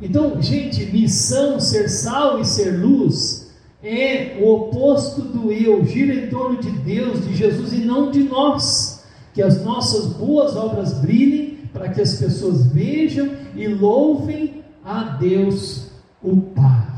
Então, 0.03 0.41
gente, 0.41 0.87
missão, 0.87 1.61
ser 1.61 1.89
sal 1.89 2.41
e 2.41 2.45
ser 2.45 2.79
luz 2.79 3.51
é 3.83 4.39
o 4.41 4.55
oposto 4.55 5.23
do 5.23 5.53
eu, 5.53 5.85
gira 5.85 6.15
em 6.15 6.29
torno 6.29 6.61
de 6.61 6.71
Deus, 6.71 7.27
de 7.27 7.35
Jesus 7.35 7.73
e 7.73 7.79
não 7.79 8.11
de 8.11 8.25
nós. 8.25 9.05
Que 9.33 9.43
as 9.43 9.65
nossas 9.65 10.07
boas 10.15 10.57
obras 10.57 10.95
brilhem 10.95 11.59
para 11.73 11.89
que 11.89 12.01
as 12.01 12.15
pessoas 12.17 12.67
vejam 12.67 13.31
e 13.55 13.69
louvem 13.69 14.65
a 14.85 15.05
Deus, 15.05 15.91
o 16.23 16.37
Pai. 16.37 16.89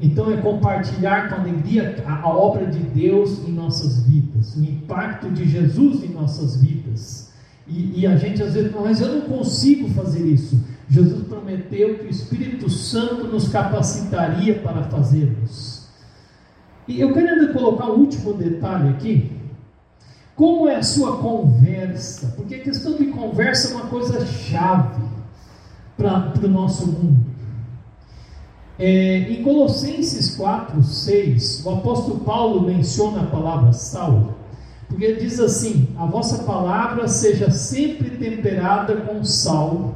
Então 0.00 0.30
é 0.30 0.36
compartilhar 0.38 1.28
com 1.28 1.42
alegria 1.42 2.02
a, 2.06 2.22
a, 2.22 2.28
obra 2.28 2.66
de 2.66 2.78
Deus 2.78 3.46
em 3.46 3.52
nossas 3.52 4.02
vidas, 4.04 4.56
o 4.56 4.64
impacto 4.64 5.30
de 5.30 5.46
Jesus 5.46 6.02
em 6.02 6.08
nossas 6.08 6.56
vidas. 6.56 7.30
E, 7.68 8.00
e 8.00 8.06
a 8.06 8.16
gente 8.16 8.42
às 8.42 8.54
vezes, 8.54 8.72
mas 8.72 9.00
eu 9.00 9.14
não 9.14 9.20
consigo 9.22 9.88
fazer 9.90 10.24
isso. 10.24 10.58
Jesus 10.88 11.26
prometeu 11.28 11.98
que 11.98 12.06
o 12.06 12.10
Espírito 12.10 12.68
Santo 12.70 13.28
nos 13.28 13.48
capacitaria 13.48 14.58
para 14.60 14.82
fazermos. 14.84 15.86
E 16.88 17.00
eu 17.00 17.12
quero 17.12 17.28
ainda 17.28 17.52
colocar 17.52 17.90
um 17.90 18.00
último 18.00 18.32
detalhe 18.32 18.88
aqui. 18.88 19.30
Como 20.34 20.66
é 20.66 20.76
a 20.76 20.82
sua 20.82 21.18
conversa? 21.18 22.32
Porque 22.34 22.54
a 22.54 22.62
questão 22.62 22.96
de 22.96 23.06
conversa 23.08 23.68
é 23.68 23.76
uma 23.76 23.86
coisa 23.86 24.24
chave 24.24 25.02
para 25.96 26.32
o 26.42 26.48
nosso 26.48 26.86
mundo. 26.90 27.29
É, 28.82 29.18
em 29.30 29.42
Colossenses 29.42 30.34
4, 30.36 30.82
6, 30.82 31.66
o 31.66 31.70
apóstolo 31.70 32.20
Paulo 32.20 32.62
menciona 32.62 33.20
a 33.20 33.26
palavra 33.26 33.74
sal, 33.74 34.38
porque 34.88 35.04
ele 35.04 35.20
diz 35.20 35.38
assim: 35.38 35.88
A 35.98 36.06
vossa 36.06 36.44
palavra 36.44 37.06
seja 37.06 37.50
sempre 37.50 38.08
temperada 38.08 38.96
com 39.02 39.22
sal, 39.22 39.94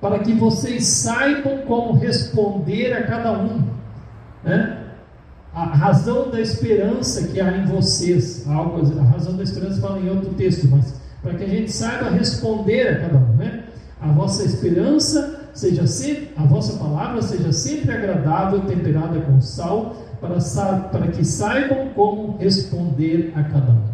para 0.00 0.20
que 0.20 0.34
vocês 0.34 0.86
saibam 0.86 1.62
como 1.66 1.98
responder 1.98 2.92
a 2.92 3.02
cada 3.08 3.32
um. 3.32 3.64
Né? 4.44 4.84
A 5.52 5.64
razão 5.64 6.30
da 6.30 6.40
esperança 6.40 7.26
que 7.26 7.40
há 7.40 7.56
em 7.56 7.66
vocês, 7.66 8.46
algo, 8.48 8.80
a 9.00 9.02
razão 9.02 9.36
da 9.36 9.42
esperança 9.42 9.80
fala 9.80 9.98
em 9.98 10.08
outro 10.08 10.32
texto, 10.34 10.68
mas 10.68 10.94
para 11.20 11.34
que 11.34 11.42
a 11.42 11.48
gente 11.48 11.72
saiba 11.72 12.08
responder 12.08 12.86
a 12.86 13.00
cada 13.00 13.18
um. 13.18 13.36
Né? 13.36 13.64
A 14.00 14.12
vossa 14.12 14.44
esperança 14.44 15.41
seja 15.52 15.86
sempre, 15.86 16.30
a 16.36 16.44
vossa 16.44 16.78
palavra 16.78 17.20
seja 17.22 17.52
sempre 17.52 17.92
agradável, 17.92 18.60
temperada 18.60 19.20
com 19.20 19.40
sal, 19.40 19.96
para, 20.20 20.38
para 20.88 21.08
que 21.08 21.24
saibam 21.24 21.90
como 21.90 22.36
responder 22.38 23.32
a 23.34 23.42
cada 23.42 23.72
um. 23.72 23.92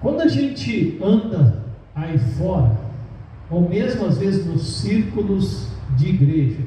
Quando 0.00 0.22
a 0.22 0.28
gente 0.28 0.98
anda 1.02 1.62
aí 1.94 2.18
fora, 2.18 2.78
ou 3.50 3.68
mesmo 3.68 4.06
às 4.06 4.16
vezes 4.16 4.46
nos 4.46 4.80
círculos 4.80 5.68
de 5.96 6.08
igreja, 6.08 6.64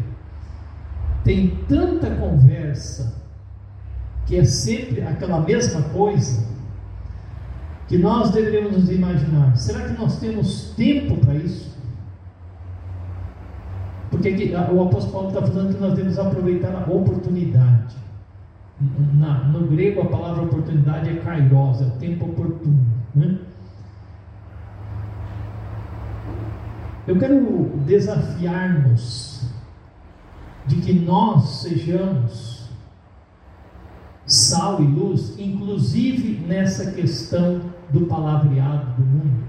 tem 1.23 1.57
tanta 1.67 2.11
conversa 2.15 3.21
que 4.25 4.37
é 4.37 4.43
sempre 4.43 5.01
aquela 5.01 5.41
mesma 5.41 5.81
coisa, 5.89 6.45
que 7.87 7.97
nós 7.97 8.31
deveríamos 8.31 8.77
nos 8.77 8.89
imaginar: 8.89 9.55
será 9.57 9.87
que 9.87 9.99
nós 9.99 10.19
temos 10.19 10.73
tempo 10.75 11.17
para 11.17 11.35
isso? 11.35 11.73
Porque 14.09 14.29
aqui, 14.29 14.53
o 14.53 14.83
apóstolo 14.83 15.11
Paulo 15.11 15.27
está 15.29 15.41
falando 15.41 15.73
que 15.73 15.81
nós 15.81 15.93
devemos 15.95 16.19
aproveitar 16.19 16.75
a 16.75 16.91
oportunidade. 16.91 17.95
Na, 19.15 19.45
no 19.45 19.67
grego, 19.67 20.01
a 20.01 20.05
palavra 20.05 20.43
oportunidade 20.43 21.09
é 21.09 21.15
kairos, 21.15 21.81
é 21.81 21.85
o 21.85 21.91
tempo 21.91 22.25
oportuno. 22.25 22.85
Né? 23.15 23.39
Eu 27.07 27.17
quero 27.17 27.71
desafiar-nos 27.85 29.49
de 30.67 30.75
que 30.77 30.93
nós 30.93 31.61
sejamos 31.61 32.69
sal 34.25 34.81
e 34.81 34.85
luz, 34.85 35.37
inclusive 35.37 36.45
nessa 36.47 36.91
questão 36.91 37.72
do 37.91 38.05
palavreado 38.05 38.85
do 38.97 39.05
mundo. 39.05 39.43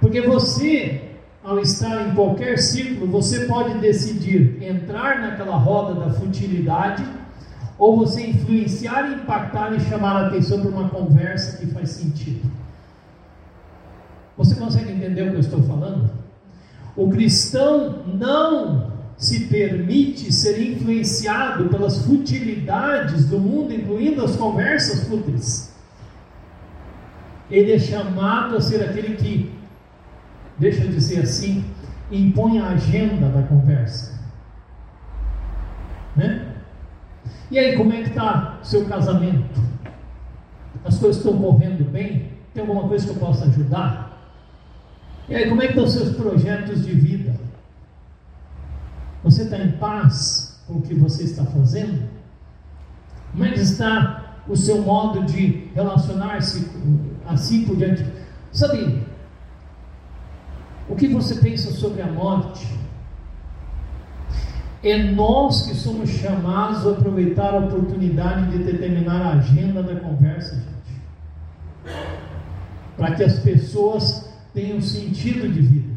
Porque 0.00 0.20
você, 0.20 1.12
ao 1.42 1.58
estar 1.58 2.08
em 2.08 2.14
qualquer 2.14 2.58
círculo, 2.58 3.10
você 3.10 3.46
pode 3.46 3.78
decidir 3.78 4.62
entrar 4.62 5.20
naquela 5.20 5.56
roda 5.56 6.00
da 6.00 6.10
futilidade 6.10 7.04
ou 7.78 7.96
você 7.96 8.26
influenciar, 8.26 9.12
impactar 9.12 9.74
e 9.74 9.80
chamar 9.80 10.16
a 10.16 10.26
atenção 10.28 10.60
para 10.60 10.70
uma 10.70 10.88
conversa 10.88 11.58
que 11.58 11.66
faz 11.66 11.90
sentido. 11.90 12.50
Você 14.36 14.54
consegue 14.54 14.92
entender 14.92 15.22
o 15.22 15.30
que 15.30 15.36
eu 15.36 15.40
estou 15.40 15.62
falando? 15.62 16.10
O 16.94 17.10
cristão 17.10 18.02
não 18.06 18.92
se 19.16 19.46
permite 19.46 20.32
ser 20.32 20.60
influenciado 20.60 21.68
pelas 21.68 22.04
futilidades 22.04 23.26
do 23.26 23.38
mundo, 23.38 23.72
incluindo 23.72 24.22
as 24.22 24.36
conversas 24.36 25.08
fúteis. 25.08 25.75
Ele 27.50 27.72
é 27.72 27.78
chamado 27.78 28.56
a 28.56 28.60
ser 28.60 28.82
aquele 28.82 29.16
que, 29.16 29.52
deixa 30.58 30.82
eu 30.82 30.90
dizer 30.90 31.22
assim, 31.22 31.64
impõe 32.10 32.58
a 32.58 32.70
agenda 32.70 33.28
da 33.28 33.42
conversa. 33.42 34.18
Né? 36.14 36.54
E 37.50 37.58
aí, 37.58 37.76
como 37.76 37.92
é 37.92 38.02
que 38.02 38.08
está 38.08 38.58
seu 38.62 38.86
casamento? 38.86 39.60
As 40.84 40.98
coisas 40.98 41.24
estão 41.24 41.38
correndo 41.38 41.84
bem? 41.90 42.32
Tem 42.52 42.62
alguma 42.62 42.88
coisa 42.88 43.04
que 43.04 43.10
eu 43.10 43.16
possa 43.16 43.44
ajudar? 43.46 44.06
E 45.28 45.34
aí, 45.34 45.48
como 45.48 45.62
é 45.62 45.66
que 45.66 45.72
estão 45.72 45.86
seus 45.88 46.16
projetos 46.16 46.84
de 46.84 46.92
vida? 46.92 47.34
Você 49.22 49.42
está 49.42 49.58
em 49.58 49.72
paz 49.72 50.62
com 50.66 50.74
o 50.74 50.82
que 50.82 50.94
você 50.94 51.24
está 51.24 51.44
fazendo? 51.44 52.08
Como 53.32 53.44
é 53.44 53.50
que 53.50 53.60
está 53.60 54.42
o 54.48 54.56
seu 54.56 54.82
modo 54.82 55.24
de 55.24 55.68
relacionar-se 55.74 56.70
assim 57.26 57.64
por 57.64 57.76
diante? 57.76 58.04
Sabe, 58.52 59.02
o 60.88 60.94
que 60.94 61.08
você 61.08 61.36
pensa 61.36 61.70
sobre 61.72 62.02
a 62.02 62.06
morte? 62.06 62.66
É 64.82 65.02
nós 65.02 65.66
que 65.66 65.74
somos 65.74 66.10
chamados 66.10 66.86
a 66.86 66.90
aproveitar 66.92 67.54
a 67.54 67.58
oportunidade 67.58 68.52
de 68.52 68.64
determinar 68.64 69.20
a 69.20 69.32
agenda 69.32 69.82
da 69.82 69.96
conversa, 69.96 70.54
gente. 70.54 71.92
Para 72.96 73.16
que 73.16 73.24
as 73.24 73.40
pessoas 73.40 74.30
tenham 74.54 74.80
sentido 74.80 75.52
de 75.52 75.60
vida. 75.60 75.96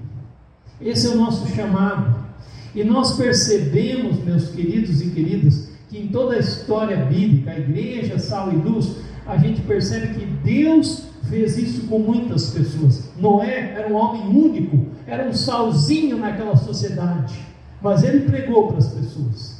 Esse 0.81 1.07
é 1.07 1.11
o 1.11 1.17
nosso 1.17 1.47
chamado. 1.55 2.25
E 2.73 2.83
nós 2.83 3.15
percebemos, 3.15 4.23
meus 4.23 4.49
queridos 4.49 5.01
e 5.01 5.09
queridas, 5.11 5.69
que 5.89 5.99
em 5.99 6.07
toda 6.07 6.35
a 6.35 6.39
história 6.39 6.97
bíblica, 7.05 7.51
a 7.51 7.59
igreja, 7.59 8.17
sal 8.17 8.51
e 8.51 8.55
luz, 8.55 8.97
a 9.25 9.37
gente 9.37 9.61
percebe 9.61 10.13
que 10.13 10.25
Deus 10.25 11.08
fez 11.29 11.57
isso 11.57 11.87
com 11.87 11.99
muitas 11.99 12.49
pessoas. 12.49 13.09
Noé 13.17 13.73
era 13.75 13.87
um 13.87 13.95
homem 13.95 14.27
único, 14.27 14.87
era 15.07 15.27
um 15.27 15.33
salzinho 15.33 16.17
naquela 16.17 16.55
sociedade, 16.55 17.39
mas 17.81 18.03
ele 18.03 18.21
pregou 18.21 18.67
para 18.67 18.79
as 18.79 18.87
pessoas. 18.87 19.59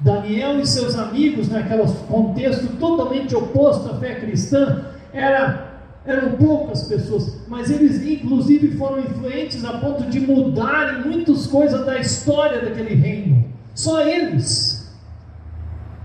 Daniel 0.00 0.58
e 0.60 0.66
seus 0.66 0.96
amigos, 0.96 1.48
naquele 1.48 1.84
contexto 2.08 2.76
totalmente 2.78 3.36
oposto 3.36 3.90
à 3.90 3.98
fé 3.98 4.16
cristã, 4.16 4.86
era 5.12 5.72
eram 6.04 6.32
poucas 6.32 6.82
pessoas, 6.88 7.36
mas 7.46 7.70
eles 7.70 8.04
inclusive 8.04 8.76
foram 8.76 9.00
influentes 9.00 9.64
a 9.64 9.78
ponto 9.78 10.04
de 10.10 10.18
mudarem 10.18 11.02
muitas 11.04 11.46
coisas 11.46 11.86
da 11.86 11.98
história 11.98 12.60
daquele 12.60 12.94
reino. 12.94 13.44
Só 13.74 14.00
eles. 14.00 14.71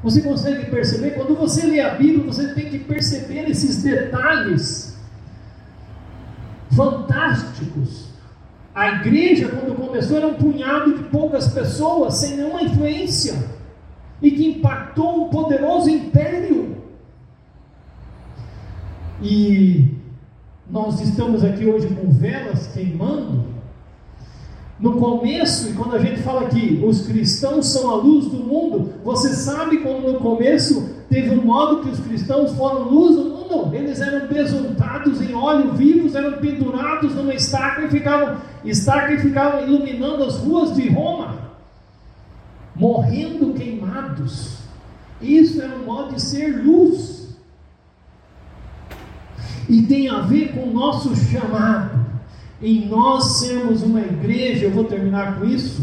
Você 0.08 0.22
consegue 0.22 0.72
perceber? 0.72 1.12
Quando 1.12 1.36
você 1.36 1.67
lê 1.67 1.82
a 1.82 1.96
Bíblia, 1.96 2.24
você 2.24 2.54
tem 2.54 2.70
que 2.70 2.80
perceber 2.80 3.50
esses 3.50 3.84
detalhes 3.84 4.98
fantásticos. 6.74 8.08
A 8.74 8.88
igreja, 8.88 9.50
quando 9.50 9.76
começou, 9.76 10.15
era 10.15 10.28
um 10.28 10.36
punhado 10.36 10.98
de 10.98 11.04
poucas 11.10 11.50
pessoas, 11.50 12.13
sem 12.13 12.38
nenhuma 12.38 12.62
influência, 12.62 13.34
e 14.22 14.32
que 14.32 14.48
impactou 14.48 15.26
um 15.26 15.30
poderoso 15.30 15.89
império. 15.89 16.78
E 19.22 19.93
nós 20.70 21.02
estamos 21.02 21.43
aqui 21.43 21.65
hoje 21.65 21.89
com 21.89 22.10
velas 22.10 22.67
queimando. 22.67 23.57
No 24.79 24.93
começo, 24.93 25.69
e 25.69 25.73
quando 25.73 25.95
a 25.95 25.99
gente 25.99 26.21
fala 26.21 26.47
que 26.49 26.83
os 26.85 27.07
cristãos 27.07 27.67
são 27.67 27.89
a 27.89 27.95
luz 27.95 28.25
do 28.25 28.37
mundo, 28.37 28.93
você 29.03 29.33
sabe 29.33 29.77
como 29.77 30.11
no 30.11 30.19
começo 30.19 30.95
teve 31.09 31.31
um 31.31 31.43
modo 31.43 31.81
que 31.81 31.89
os 31.89 31.99
cristãos 31.99 32.51
foram 32.51 32.83
luz 32.83 33.15
do 33.15 33.23
mundo? 33.23 33.73
Eles 33.73 33.99
eram 33.99 34.27
besuntados 34.27 35.19
em 35.21 35.33
óleo 35.33 35.73
vivos, 35.73 36.13
eram 36.13 36.33
pendurados 36.33 37.15
numa 37.15 37.33
estaca 37.33 37.85
e 37.85 37.89
ficavam, 37.89 38.37
estaca 38.63 39.13
e 39.13 39.19
ficavam 39.19 39.67
iluminando 39.67 40.23
as 40.23 40.37
ruas 40.37 40.75
de 40.75 40.87
Roma, 40.89 41.39
morrendo 42.75 43.53
queimados. 43.53 44.57
Isso 45.19 45.59
era 45.59 45.75
um 45.75 45.85
modo 45.85 46.13
de 46.13 46.21
ser 46.21 46.63
luz 46.63 47.35
e 49.67 49.81
tem 49.81 50.07
a 50.07 50.21
ver 50.21 50.53
com 50.53 50.69
o 50.69 50.73
nosso 50.73 51.15
chamado, 51.15 52.05
em 52.62 52.88
nós 52.88 53.39
sermos 53.39 53.84
uma 53.84 54.00
igreja, 54.00 54.65
eu 54.65 54.72
vou 54.72 54.84
terminar 54.84 55.39
com 55.39 55.46
isso, 55.46 55.82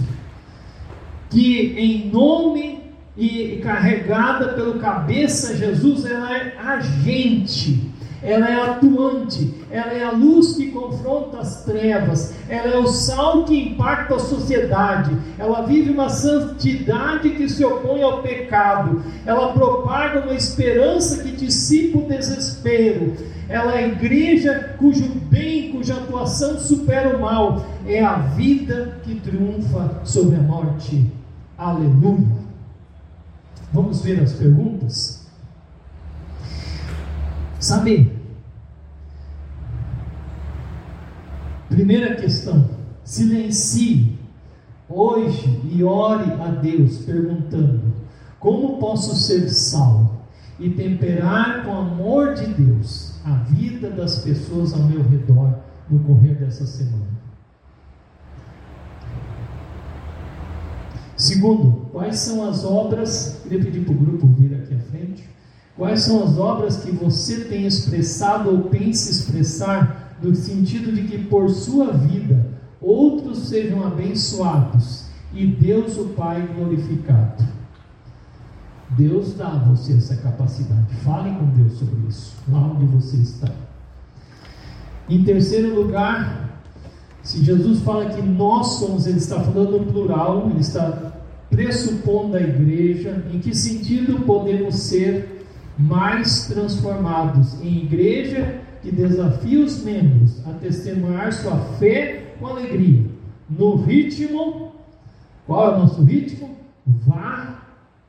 que 1.31 1.75
em 1.79 2.11
nome 2.11 2.81
e 3.17 3.61
carregada 3.63 4.55
pelo 4.55 4.79
cabeça 4.81 5.57
Jesus, 5.57 6.05
ela 6.05 6.37
é 6.37 6.57
agente 6.59 7.95
ela 8.25 8.49
é 8.49 8.55
atuante, 8.55 9.55
ela 9.75 9.93
é 9.93 10.05
a 10.05 10.13
luz 10.13 10.55
que 10.55 10.71
confronta 10.71 11.39
as 11.41 11.65
trevas, 11.65 12.33
ela 12.49 12.75
é 12.75 12.79
o 12.79 12.87
sal 12.87 13.45
que 13.45 13.61
impacta 13.61 14.15
a 14.15 14.21
sociedade, 14.21 15.11
ela 15.37 15.63
vive 15.63 15.91
uma 15.91 16.09
santidade 16.09 17.31
que 17.31 17.49
se 17.49 17.65
opõe 17.65 18.01
ao 18.01 18.23
pecado, 18.23 19.03
ela 19.27 19.53
propaga 19.53 20.21
uma 20.21 20.35
esperança 20.35 21.25
que 21.25 21.33
dissipa 21.33 21.99
o 21.99 22.07
desespero, 22.07 23.17
ela 23.49 23.75
é 23.75 23.83
a 23.83 23.89
igreja 23.89 24.77
cujo 24.79 25.09
bem, 25.29 25.73
cuja 25.73 25.95
atuação 25.95 26.57
supera 26.61 27.17
o 27.17 27.21
mal, 27.21 27.67
é 27.85 28.01
a 28.01 28.15
vida 28.15 29.01
que 29.03 29.17
triunfa 29.17 30.03
sobre 30.05 30.37
a 30.37 30.41
morte. 30.41 31.11
Aleluia. 31.59 32.45
Vamos 33.73 34.03
ver 34.03 34.21
as 34.21 34.35
perguntas? 34.35 35.27
Sabe, 37.59 38.14
primeira 41.75 42.15
questão, 42.15 42.71
silencie 43.03 44.17
hoje 44.89 45.61
e 45.71 45.83
ore 45.83 46.33
a 46.41 46.49
Deus 46.49 46.99
perguntando: 46.99 47.93
como 48.39 48.79
posso 48.79 49.15
ser 49.17 49.49
sal 49.51 50.25
e 50.59 50.71
temperar 50.71 51.65
com 51.65 51.73
amor 51.73 52.35
de 52.35 52.47
Deus 52.47 53.15
a 53.25 53.35
vida 53.51 53.91
das 53.91 54.21
pessoas 54.21 54.73
ao 54.73 54.85
meu 54.85 55.03
redor 55.03 55.59
no 55.91 55.99
correr 56.01 56.35
dessa 56.35 56.67
semana? 56.67 57.15
Segundo, 61.17 61.89
quais 61.93 62.19
são 62.19 62.49
as 62.49 62.65
obras? 62.65 63.41
Queria 63.43 63.65
pedir 63.65 63.85
para 63.85 63.95
o 63.95 63.97
grupo 63.97 64.27
vir 64.27 64.55
aqui 64.55 64.75
à 64.75 64.79
frente. 64.79 65.29
Quais 65.77 66.03
são 66.03 66.23
as 66.23 66.39
obras 66.39 66.77
que 66.79 66.91
você 66.93 67.45
tem 67.45 67.67
expressado 67.67 68.51
ou 68.51 68.65
pensa 68.65 69.11
expressar 69.11 70.04
no 70.23 70.35
sentido 70.35 70.93
de 70.93 71.05
que 71.05 71.19
por 71.25 71.51
sua 71.51 71.93
vida 71.93 72.47
outros 72.81 73.39
sejam 73.49 73.87
abençoados 73.87 75.07
e 75.33 75.47
Deus 75.47 75.97
o 75.99 76.09
Pai 76.11 76.47
glorificado? 76.55 77.45
Deus 78.91 79.35
dá 79.35 79.49
a 79.49 79.59
você 79.59 79.95
essa 79.95 80.17
capacidade. 80.17 80.95
Fale 81.03 81.31
com 81.37 81.47
Deus 81.47 81.79
sobre 81.79 82.09
isso, 82.09 82.37
lá 82.49 82.61
onde 82.61 82.85
você 82.87 83.17
está. 83.17 83.49
Em 85.09 85.25
terceiro 85.25 85.75
lugar, 85.75 86.61
se 87.23 87.43
Jesus 87.43 87.81
fala 87.81 88.11
que 88.11 88.23
nós 88.23 88.79
somos, 88.79 89.07
ele 89.07 89.19
está 89.19 89.41
falando 89.41 89.81
no 89.81 89.93
plural, 89.93 90.49
ele 90.51 90.61
está 90.61 91.13
pressupondo 91.51 92.37
a 92.37 92.41
igreja, 92.41 93.25
em 93.33 93.39
que 93.39 93.55
sentido 93.55 94.21
podemos 94.21 94.77
ser 94.77 95.47
mais 95.79 96.47
transformados 96.47 97.61
em 97.63 97.85
igreja 97.85 98.61
que 98.85 98.93
desafia 98.93 99.65
os 99.65 99.83
membros 99.83 100.47
a 100.47 100.53
testemunhar 100.53 101.33
sua 101.33 101.57
fé 101.79 102.35
com 102.39 102.49
alegria. 102.49 103.07
No 103.49 103.77
ritmo, 103.77 104.73
qual 105.47 105.73
é 105.73 105.77
o 105.77 105.79
nosso 105.81 106.05
ritmo? 106.05 106.55
Vá, 106.87 107.63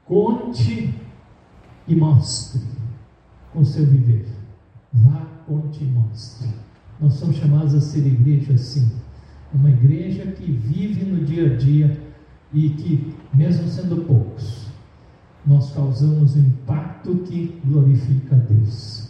conte 0.03 0.93
e 1.87 1.95
mostre 1.95 2.61
com 3.53 3.63
seu 3.63 3.85
viver. 3.85 4.27
Vá, 4.91 5.25
conte 5.47 5.81
e 5.81 5.87
mostre. 5.87 6.49
Nós 6.99 7.13
somos 7.13 7.37
chamados 7.37 7.73
a 7.73 7.79
ser 7.79 8.05
igreja 8.05 8.53
assim. 8.53 8.91
Uma 9.53 9.69
igreja 9.69 10.29
que 10.33 10.51
vive 10.51 11.05
no 11.05 11.23
dia 11.23 11.53
a 11.53 11.55
dia 11.55 11.97
e 12.53 12.69
que, 12.71 13.13
mesmo 13.33 13.69
sendo 13.69 14.05
poucos, 14.05 14.67
nós 15.45 15.71
causamos 15.71 16.35
um 16.35 16.39
impacto 16.39 17.15
que 17.19 17.61
glorifica 17.63 18.35
a 18.35 18.39
Deus. 18.39 19.04